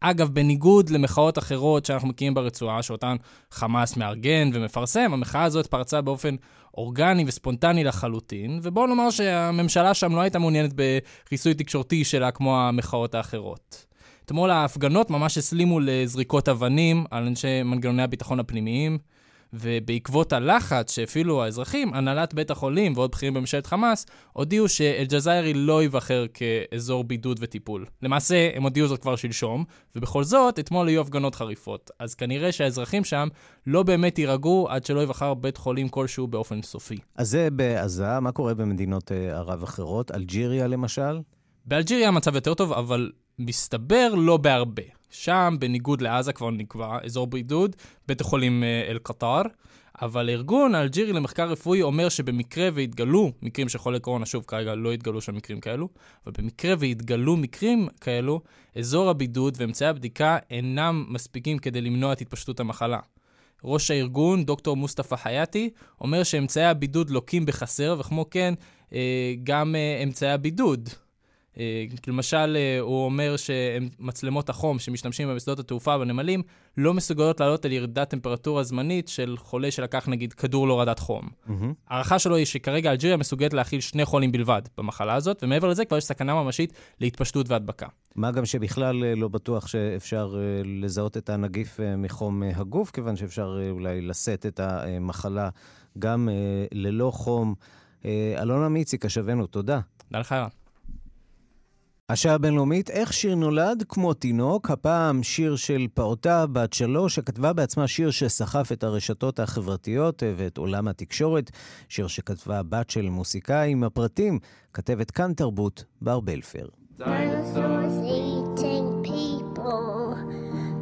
[0.00, 3.16] אגב, בניגוד למחאות אחרות שאנחנו מכירים ברצועה, שאותן
[3.50, 6.34] חמאס מארגן ומפרסם, המחאה הזאת פרצה באופן
[6.74, 13.14] אורגני וספונטני לחלוטין, ובואו נאמר שהממשלה שם לא הייתה מעוניינת בכיסוי תקשורתי שלה כמו המחאות
[13.14, 13.86] האחרות.
[14.24, 18.98] אתמול ההפגנות ממש הסלימו לזריקות אבנים על אנשי מנגנוני הביטחון הפנימיים,
[19.52, 26.26] ובעקבות הלחץ שהפעילו האזרחים, הנהלת בית החולים ועוד בכירים בממשלת חמאס הודיעו שאל-ג'זאירי לא ייבחר
[26.34, 27.86] כאזור בידוד וטיפול.
[28.02, 29.64] למעשה, הם הודיעו זאת כבר שלשום,
[29.96, 31.90] ובכל זאת, אתמול היו הפגנות חריפות.
[31.98, 33.28] אז כנראה שהאזרחים שם
[33.66, 36.96] לא באמת יירגעו עד שלא ייבחר בית חולים כלשהו באופן סופי.
[37.16, 40.10] אז זה בעזה, מה קורה במדינות ערב אחרות?
[40.10, 41.20] אלג'יריה למשל?
[41.64, 44.99] באלג'יריה המצב יותר טוב, אבל מסתבר לא בהרבה.
[45.10, 47.76] שם, בניגוד לעזה, כבר נקבע אזור בידוד,
[48.08, 49.42] בית החולים אל-קטר,
[50.02, 54.92] אבל הארגון האלג'ירי למחקר רפואי אומר שבמקרה והתגלו מקרים של חולי קורונה, שוב, כרגע לא
[54.92, 55.88] התגלו שם מקרים כאלו,
[56.26, 58.40] אבל במקרה והתגלו מקרים כאלו,
[58.76, 62.98] אזור הבידוד ואמצעי הבדיקה אינם מספיקים כדי למנוע את התפשטות המחלה.
[63.64, 65.70] ראש הארגון, דוקטור מוסטפא חייאטי,
[66.00, 68.54] אומר שאמצעי הבידוד לוקים בחסר, וכמו כן,
[69.44, 70.88] גם אמצעי הבידוד.
[72.06, 76.42] למשל, הוא אומר שמצלמות החום שמשתמשים בה בשדות התעופה בנמלים
[76.76, 81.28] לא מסוגלות לעלות על ירידת טמפרטורה זמנית של חולה שלקח נגיד כדור להורדת חום.
[81.88, 85.96] הערכה שלו היא שכרגע אלג'יריה מסוגלת להכיל שני חולים בלבד במחלה הזאת, ומעבר לזה כבר
[85.96, 87.86] יש סכנה ממשית להתפשטות והדבקה.
[88.16, 94.46] מה גם שבכלל לא בטוח שאפשר לזהות את הנגיף מחום הגוף, כיוון שאפשר אולי לשאת
[94.46, 95.48] את המחלה
[95.98, 96.28] גם
[96.72, 97.54] ללא חום.
[98.38, 99.80] אלונה מיצי, קשבנו, תודה.
[100.08, 100.48] תודה לך, ערן.
[102.12, 107.88] השעה הבינלאומית, איך שיר נולד כמו תינוק, הפעם שיר של פעוטה בת שלוש, שכתבה בעצמה
[107.88, 111.50] שיר שסחף את הרשתות החברתיות ואת עולם התקשורת,
[111.88, 114.38] שיר שכתבה בת של מוסיקאי עם הפרטים,
[114.72, 116.66] כתבת כאן תרבות, בר בלפר.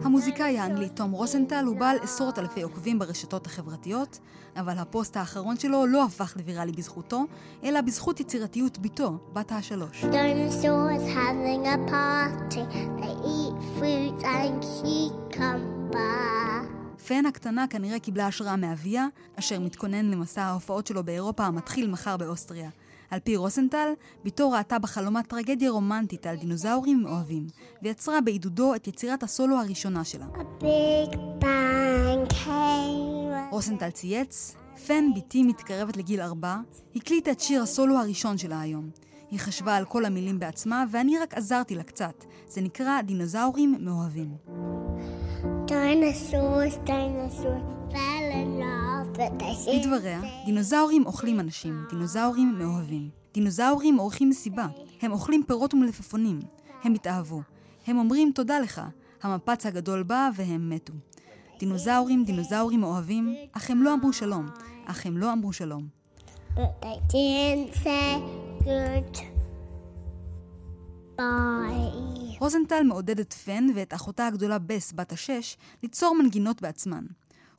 [0.08, 4.18] המוזיקאי האנגלי תום רוזנטל הוא בעל עשרות אלפי עוקבים ברשתות החברתיות,
[4.56, 7.24] אבל הפוסט האחרון שלו לא הפך לוויראלי בזכותו,
[7.64, 10.04] אלא בזכות יצירתיות בתו, בת השלוש.
[17.06, 19.06] פן הקטנה כנראה קיבלה השראה מאביה,
[19.38, 22.70] אשר מתכונן למסע ההופעות שלו באירופה המתחיל מחר באוסטריה.
[23.10, 23.92] על פי רוסנטל,
[24.24, 27.46] בתו ראתה בחלומה טרגדיה רומנטית על דינוזאורים אוהבים,
[27.82, 30.26] ויצרה בעידודו את יצירת הסולו הראשונה שלה.
[33.50, 34.54] רוסנטל צייץ,
[34.86, 36.56] פן בתי מתקרבת לגיל ארבע,
[36.96, 38.90] הקליטה את שיר הסולו הראשון שלה היום.
[39.30, 42.24] היא חשבה על כל המילים בעצמה, ואני רק עזרתי לה קצת.
[42.48, 44.36] זה נקרא דינוזאורים מאוהבים.
[49.72, 53.10] לדבריה, דינוזאורים אוכלים אנשים, דינוזאורים מאוהבים.
[53.34, 54.66] דינוזאורים עורכים מסיבה,
[55.02, 56.40] הם אוכלים פירות ומלפפונים.
[56.82, 57.42] הם התאהבו.
[57.86, 58.82] הם אומרים תודה לך.
[59.22, 60.92] המפץ הגדול בא והם מתו.
[61.58, 64.46] דינוזאורים, דינוזאורים מאוהבים, אך הם לא אמרו שלום.
[64.86, 65.88] אך הם לא אמרו שלום.
[72.40, 77.04] רוזנטל מעודדת פן ואת אחותה הגדולה בס, בת השש, ליצור מנגינות בעצמן.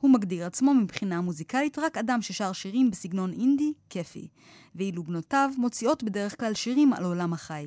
[0.00, 4.28] הוא מגדיר עצמו מבחינה מוזיקלית רק אדם ששר שירים בסגנון אינדי, כיפי,
[4.74, 7.66] ואילו בנותיו מוציאות בדרך כלל שירים על עולם החי.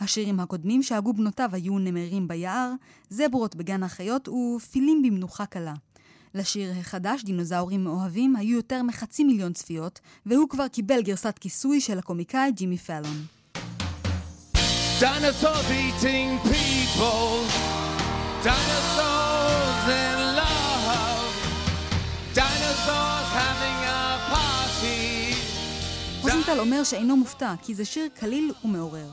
[0.00, 2.72] השירים הקודמים שהגו בנותיו היו נמרים ביער,
[3.10, 5.74] זברות בגן החיות ופילים במנוחה קלה.
[6.34, 11.98] לשיר החדש, דינוזאורים מאוהבים, היו יותר מחצי מיליון צפיות, והוא כבר קיבל גרסת כיסוי של
[11.98, 13.26] הקומיקאי ג'ימי פלון.
[15.00, 17.46] Dinosaurs eating people,
[18.42, 20.27] dinosaurs in
[26.22, 29.10] רוזנטל אומר שאינו מופתע, כי זה שיר קליל ומעורר.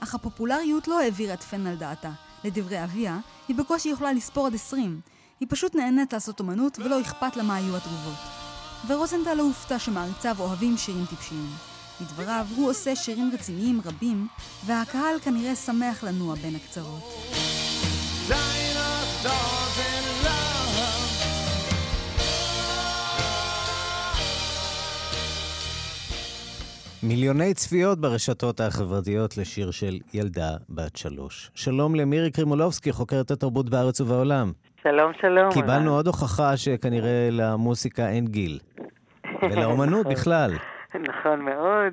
[0.00, 2.10] אך הפופולריות לא העבירה את פן על דעתה.
[2.44, 3.18] לדברי אביה,
[3.48, 5.00] היא בקושי יכולה לספור עד עשרים.
[5.40, 8.18] היא פשוט נהנית לעשות אומנות ולא אכפת לה מה היו התגובות.
[8.88, 11.50] ורוזנטל לא הופתע שמעריציו אוהבים שירים טיפשיים.
[12.00, 14.28] לדבריו, הוא עושה שירים רציניים רבים,
[14.66, 17.02] והקהל כנראה שמח לנוע בין הקצוות.
[27.02, 31.50] מיליוני צפיות ברשתות החברתיות לשיר של ילדה בת שלוש.
[31.54, 34.52] שלום למירי קרימולובסקי, חוקרת התרבות בארץ ובעולם.
[34.82, 35.52] שלום, שלום.
[35.52, 38.58] קיבלנו עוד הוכחה שכנראה למוסיקה אין גיל.
[39.42, 40.06] ולאומנות.
[40.12, 40.50] בכלל.
[40.94, 41.92] נכון מאוד.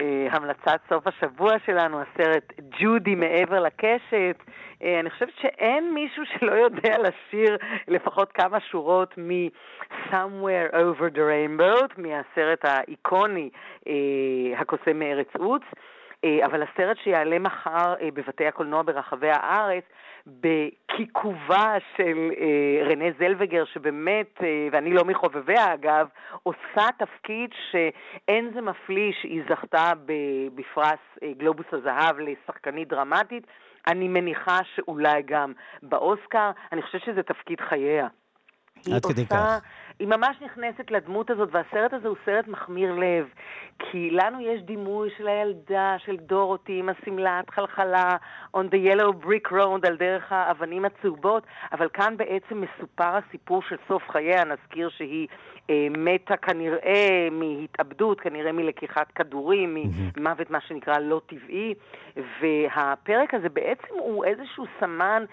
[0.00, 4.36] אה, המלצת סוף השבוע שלנו, הסרט ג'ודי מעבר לקשת.
[4.82, 7.56] אה, אני חושבת שאין מישהו שלא יודע לשיר
[7.88, 13.50] לפחות כמה שורות מ-Somewhere Over the Rainbow, מהסרט האיקוני
[13.88, 15.62] אה, הקוסם מארץ עוץ.
[16.44, 19.84] אבל הסרט שיעלה מחר בבתי הקולנוע ברחבי הארץ
[20.40, 26.06] בכיכובה של אה, רנה זלווגר, שבאמת, אה, ואני לא מחובביה אגב,
[26.42, 29.92] עושה תפקיד שאין זה מפליא שהיא זכתה
[30.54, 33.46] בפרס אה, גלובוס הזהב לשחקנית דרמטית.
[33.86, 35.52] אני מניחה שאולי גם
[35.82, 36.50] באוסקר.
[36.72, 38.08] אני חושבת שזה תפקיד חייה.
[38.94, 39.60] עד כדי כך.
[39.98, 43.28] היא ממש נכנסת לדמות הזאת, והסרט הזה הוא סרט מחמיר לב,
[43.78, 48.16] כי לנו יש דימוי של הילדה, של דורותי, עם השמלת חלחלה,
[48.56, 51.42] on the yellow brick road, על דרך האבנים הצהובות,
[51.72, 55.28] אבל כאן בעצם מסופר הסיפור של סוף חייה, נזכיר שהיא
[55.70, 59.76] אה, מתה כנראה מהתאבדות, כנראה מלקיחת כדורים,
[60.16, 61.74] ממוות מה שנקרא לא טבעי,
[62.40, 65.24] והפרק הזה בעצם הוא איזשהו סמן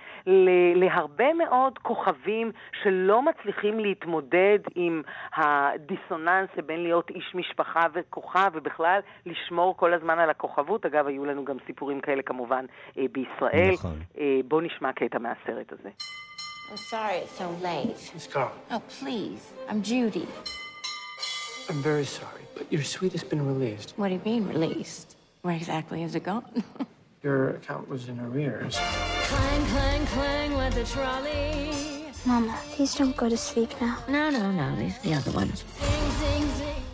[0.76, 2.52] להרבה מאוד כוכבים
[2.84, 5.02] שלא מצליחים להתמודד עם
[5.36, 10.86] הדיסוננס בין להיות איש משפחה וכוכב, ובכלל לשמור כל הזמן על הכוכבות.
[10.86, 12.66] אגב, היו לנו גם סיפורים כאלה כמובן
[12.98, 13.74] אה, בישראל.
[13.74, 14.00] נכון.
[14.18, 15.90] אה, בואו נשמע קטע מהסרט הזה.
[16.72, 18.12] I'm sorry it's so late.
[18.16, 18.52] Miss Carl.
[18.72, 19.54] Oh, please.
[19.70, 20.28] I'm Judy.
[21.70, 23.94] I'm very sorry, but your suite has been released.
[23.98, 25.16] What do you mean, released?
[25.42, 26.64] Where exactly is it gone?
[27.24, 28.78] your account was in arrears.
[28.78, 31.95] Clang, clang, clang, let the trolley.
[32.26, 33.98] Mama, please don't go to sleep now.
[34.08, 34.76] No, no, no.
[34.82, 35.64] These are the other ones.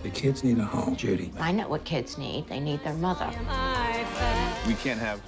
[0.03, 1.31] The kids need a home, Judy.
[1.39, 2.41] I know what kids need.
[2.49, 3.29] They need their mother.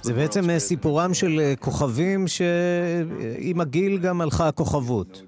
[0.02, 5.22] זה בעצם אה, סיפורם של אה, כוכבים שעם הגיל גם הלכה הכוכבות.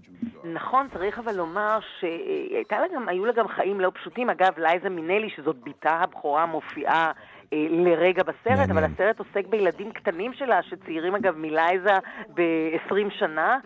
[0.55, 4.31] נכון, צריך אבל לומר שהיו לה גם חיים לא פשוטים.
[4.31, 7.12] אגב, לייזה מינלי, שזאת בתה הבכורה, מופיעה אה,
[7.53, 8.70] לרגע בסרט, מעניין.
[8.70, 11.94] אבל הסרט עוסק בילדים קטנים שלה, שצעירים אגב מלייזה
[12.34, 13.59] ב-20 שנה,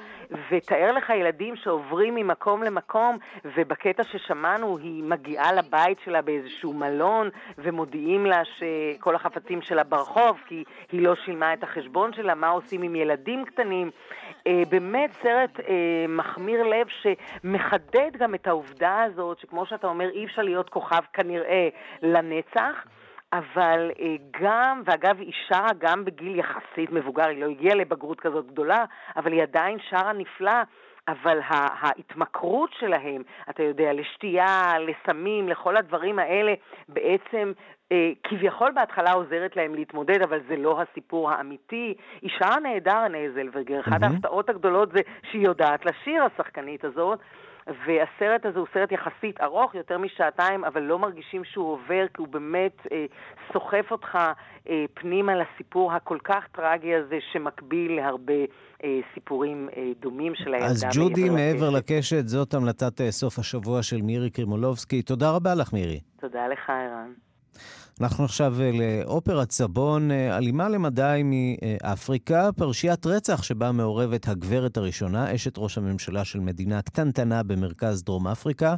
[0.51, 7.29] ותאר לך ילדים שעוברים ממקום למקום, ובקטע ששמענו היא מגיעה לבית שלה באיזשהו מלון,
[7.59, 12.83] ומודיעים לה שכל החפצים שלה ברחוב, כי היא לא שילמה את החשבון שלה, מה עושים
[12.83, 13.91] עם ילדים קטנים.
[14.47, 15.75] אה, באמת סרט אה,
[16.09, 21.69] מחמיר לב שמחדד גם את העובדה הזאת, שכמו שאתה אומר, אי אפשר להיות כוכב כנראה
[22.03, 22.85] לנצח.
[23.33, 28.47] אבל אה, גם, ואגב, היא שרה גם בגיל יחסית מבוגר, היא לא הגיעה לבגרות כזאת
[28.47, 28.85] גדולה,
[29.17, 30.63] אבל היא עדיין שרה נפלא.
[31.09, 36.55] אבל ההתמכרות שלהם, אתה יודע, לשתייה, לסמים, לכל הדברים האלה,
[36.89, 37.53] בעצם
[37.93, 41.95] אה, כביכול בהתחלה עוזרת להם להתמודד, אבל זה לא הסיפור האמיתי.
[42.23, 43.81] היא שרה נהדר, ענה זלברגר.
[43.81, 45.01] אחת ההפתעות הגדולות זה
[45.31, 47.19] שהיא יודעת לשיר, השחקנית הזאת.
[47.87, 52.29] והסרט הזה הוא סרט יחסית ארוך, יותר משעתיים, אבל לא מרגישים שהוא עובר, כי הוא
[52.29, 53.05] באמת אה,
[53.53, 54.19] סוחף אותך
[54.69, 58.43] אה, פנימה לסיפור הכל כך טרגי הזה, שמקביל להרבה
[58.85, 63.83] אה, סיפורים אה, דומים של הילדה אז ג'ודי מעבר לקשת, זאת המלטת אה, סוף השבוע
[63.83, 65.03] של מירי קרימולובסקי.
[65.03, 66.01] תודה רבה לך, מירי.
[66.21, 67.30] תודה לך, ערן.
[68.01, 75.35] אנחנו עכשיו אה, לאופרת סבון, אה, אלימה למדי מאפריקה, פרשיית רצח שבה מעורבת הגברת הראשונה,
[75.35, 78.75] אשת ראש הממשלה של מדינה קטנטנה במרכז דרום אפריקה.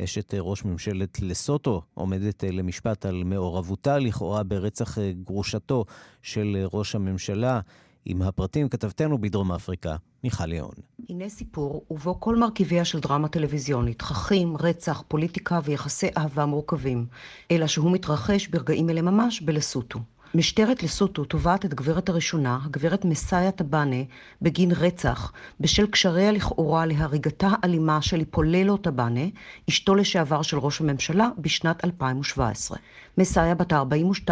[0.00, 5.84] אשת אה, ראש ממשלת לסוטו עומדת למשפט על מעורבותה לכאורה ברצח גרושתו
[6.22, 7.60] של ראש הממשלה.
[8.04, 10.74] עם הפרטים כתבתנו בדרום אפריקה, מיכל ליאון.
[11.08, 17.06] הנה סיפור ובו כל מרכיביה של דרמה טלוויזיונית, תככים, רצח, פוליטיקה ויחסי אהבה מורכבים,
[17.50, 19.98] אלא שהוא מתרחש ברגעים אלה ממש בלסוטו.
[20.34, 23.96] משטרת לסוטו תובעת את גברת הראשונה, הגברת מסאיה טבאנה,
[24.42, 29.20] בגין רצח, בשל קשריה לכאורה להריגתה האלימה של היפוללו טבאנה,
[29.68, 32.78] אשתו לשעבר של ראש הממשלה, בשנת 2017.
[33.18, 34.30] מסאיה בת ה-42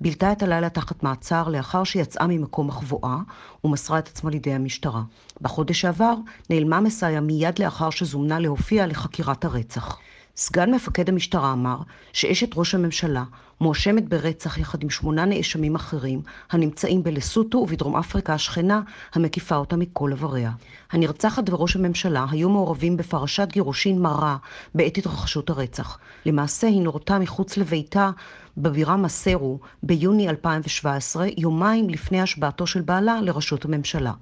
[0.00, 3.16] בילתה את הלילה תחת מעצר לאחר שיצאה ממקום החבואה
[3.64, 5.02] ומסרה את עצמה לידי המשטרה.
[5.40, 6.14] בחודש שעבר
[6.50, 9.98] נעלמה מסאיה מיד לאחר שזומנה להופיע לחקירת הרצח.
[10.40, 11.76] סגן מפקד המשטרה אמר
[12.12, 13.24] שאשת ראש הממשלה
[13.60, 18.80] מואשמת ברצח יחד עם שמונה נאשמים אחרים הנמצאים בלסוטו ובדרום אפריקה השכנה
[19.14, 20.50] המקיפה אותה מכל עבריה.
[20.92, 24.36] הנרצחת וראש הממשלה היו מעורבים בפרשת גירושין מרה
[24.74, 25.98] בעת התרחשות הרצח.
[26.26, 28.10] למעשה היא נורתה מחוץ לביתה
[28.56, 34.12] בבירה מסרו ביוני 2017, יומיים לפני השבעתו של בעלה לראשות הממשלה.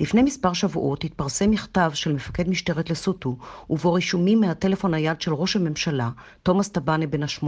[0.00, 3.36] לפני מספר שבועות התפרסם מכתב של מפקד משטרת לסוטו,
[3.70, 6.10] ובו רישומים מהטלפון הנייד של ראש הממשלה,
[6.42, 7.46] תומאס טבאנה בן ה-80.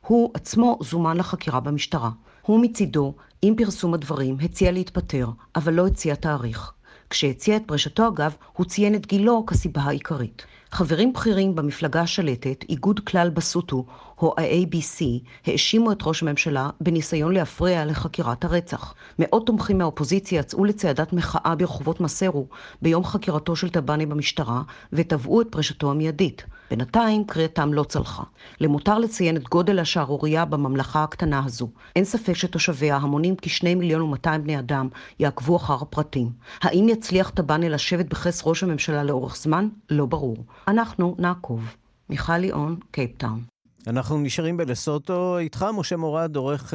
[0.00, 2.10] הוא עצמו זומן לחקירה במשטרה.
[2.42, 6.72] הוא מצידו, עם פרסום הדברים, הציע להתפטר, אבל לא הציע תאריך.
[7.10, 10.46] כשהציע את פרישתו אגב, הוא ציין את גילו כסיבה העיקרית.
[10.72, 13.84] חברים בכירים במפלגה השלטת, איגוד כלל בסוטו,
[14.18, 15.04] או ה-ABC,
[15.46, 18.94] האשימו את ראש הממשלה בניסיון להפריע לחקירת הרצח.
[19.18, 22.46] מאות תומכים מהאופוזיציה יצאו לצעדת מחאה ברחובות מסרו
[22.82, 24.62] ביום חקירתו של טבאני במשטרה,
[24.92, 26.44] ותבעו את פרישתו המיידית.
[26.72, 28.22] בינתיים קריאתם לא צלחה.
[28.60, 31.68] למותר לציין את גודל השערורייה בממלכה הקטנה הזו.
[31.96, 36.30] אין ספק שתושביה, המונים כשני מיליון ומאתיים בני אדם, יעקבו אחר הפרטים.
[36.62, 39.68] האם יצליח טבאני לשבת בכס ראש הממשלה לאורך זמן?
[39.90, 40.36] לא ברור.
[40.68, 41.76] אנחנו נעקוב.
[42.10, 43.42] מיכל ליאון, קייפטאון.
[43.88, 46.74] אנחנו נשארים בלסוטו איתך, משה מורד, עורך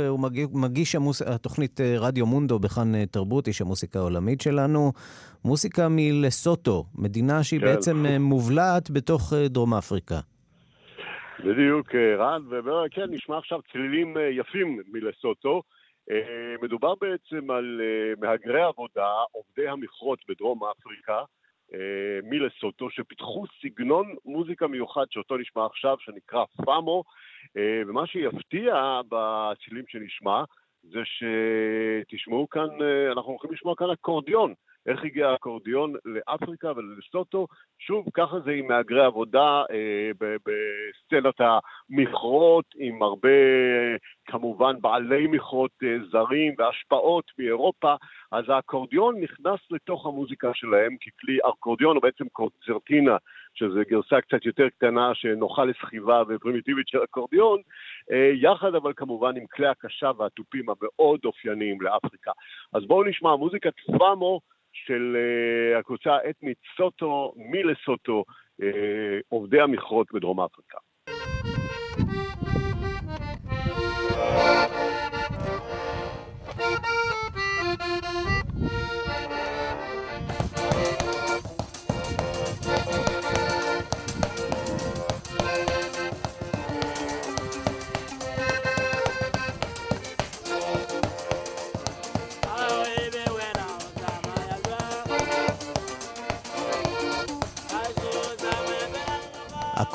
[0.53, 1.21] ומגיש המוס...
[1.21, 4.91] התוכנית רדיו מונדו בכאן תרבות, איש המוסיקה העולמית שלנו.
[5.45, 7.65] מוסיקה מלסוטו, מדינה שהיא כן.
[7.65, 10.19] בעצם מובלעת בתוך דרום אפריקה.
[11.39, 15.61] בדיוק, ערן, וכן, נשמע עכשיו צלילים יפים מלסוטו.
[16.61, 17.81] מדובר בעצם על
[18.21, 21.19] מהגרי עבודה, עובדי המכרות בדרום אפריקה.
[22.23, 27.03] מלסוטו, שפיתחו סגנון מוזיקה מיוחד שאותו נשמע עכשיו, שנקרא פאמו,
[27.55, 30.43] ומה שיפתיע בצלילים שנשמע,
[30.83, 32.67] זה שתשמעו כאן,
[33.11, 34.53] אנחנו הולכים לשמוע כאן אקורדיון.
[34.87, 37.47] איך הגיע האקורדיון לאפריקה וללסוטו?
[37.79, 43.29] שוב, ככה זה עם מהגרי עבודה אה, בסצנת המכרות, עם הרבה,
[44.25, 47.95] כמובן, בעלי מכרות אה, זרים והשפעות מאירופה,
[48.31, 53.17] אז האקורדיון נכנס לתוך המוזיקה שלהם ככלי, אקורדיון הוא בעצם קונצרטינה,
[53.53, 57.61] שזו גרסה קצת יותר קטנה שנוחה לסחיבה ופרימיטיבית של אקורדיון,
[58.11, 62.31] אה, יחד אבל כמובן עם כלי הקשה והתופים המאוד אופייניים לאפריקה.
[62.73, 64.39] אז בואו נשמע מוזיקת פאמו,
[64.85, 68.23] של uh, הקבוצה האתנית סוטו מלסוטו,
[68.61, 68.65] uh,
[69.29, 70.77] עובדי המכרות בדרום אפריקה.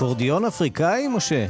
[0.03, 1.47] אקורדיון אפריקאי, משה?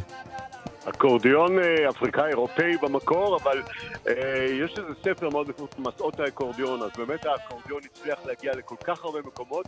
[0.85, 3.63] אקורדיון אפריקאי אירופאי במקור, אבל
[4.09, 9.05] אה, יש איזה ספר מאוד מפורסם, מסעות האקורדיון, אז באמת האקורדיון הצליח להגיע לכל כך
[9.05, 9.67] הרבה מקומות,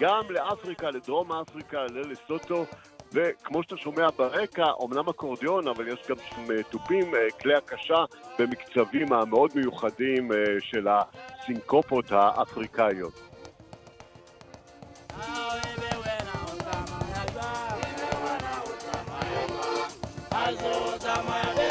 [0.00, 2.64] גם לאפריקה, לדרום אפריקה, ללסוטו,
[3.12, 7.10] וכמו שאתה שומע ברקע, אמנם אקורדיון, אבל יש גם שם תופים,
[7.40, 8.04] כלי הקשה
[8.38, 13.26] במקצבים המאוד מיוחדים של הסינקופות האפריקאיות.
[20.58, 21.65] Zama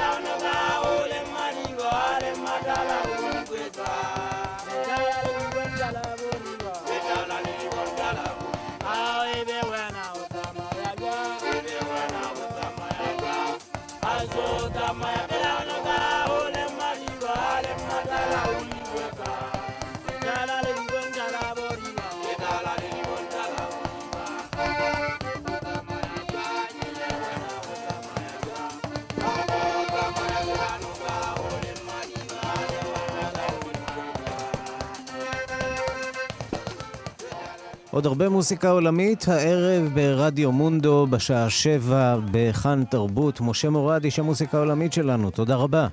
[37.95, 43.41] עוד הרבה מוסיקה עולמית, הערב ברדיו מונדו בשעה שבע בכאן תרבות.
[43.41, 45.87] משה מורד, איש המוסיקה העולמית שלנו, תודה רבה.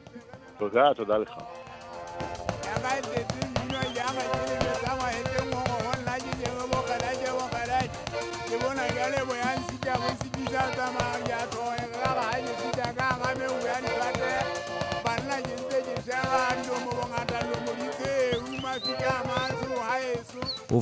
[0.59, 1.31] תודה, תודה לך.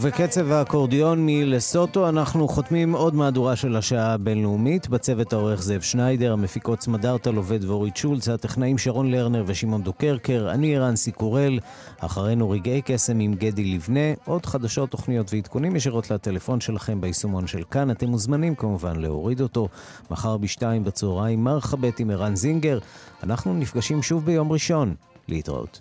[0.02, 4.88] ובקצב האקורדיון מלסוטו אנחנו חותמים עוד מהדורה של השעה הבינלאומית.
[4.88, 10.78] בצוות העורך זאב שניידר, המפיקות סמדארטה לובד ואורית שולץ, הטכנאים שרון לרנר ושמעון דוקרקר, אני
[10.78, 11.58] רנסי קורל,
[11.98, 17.62] אחרינו רגעי קסם עם גדי לבנה, עוד חדשות, תוכניות ועדכונים ישירות לטלפון שלכם ביישומון של
[17.70, 17.90] כאן.
[17.90, 19.68] אתם מוזמנים כמובן להוריד אותו.
[20.10, 22.78] מחר בשתיים בצהריים מרחבת עם ערן זינגר.
[23.22, 24.94] אנחנו נפגשים שוב ביום ראשון.
[25.28, 25.80] להתראות.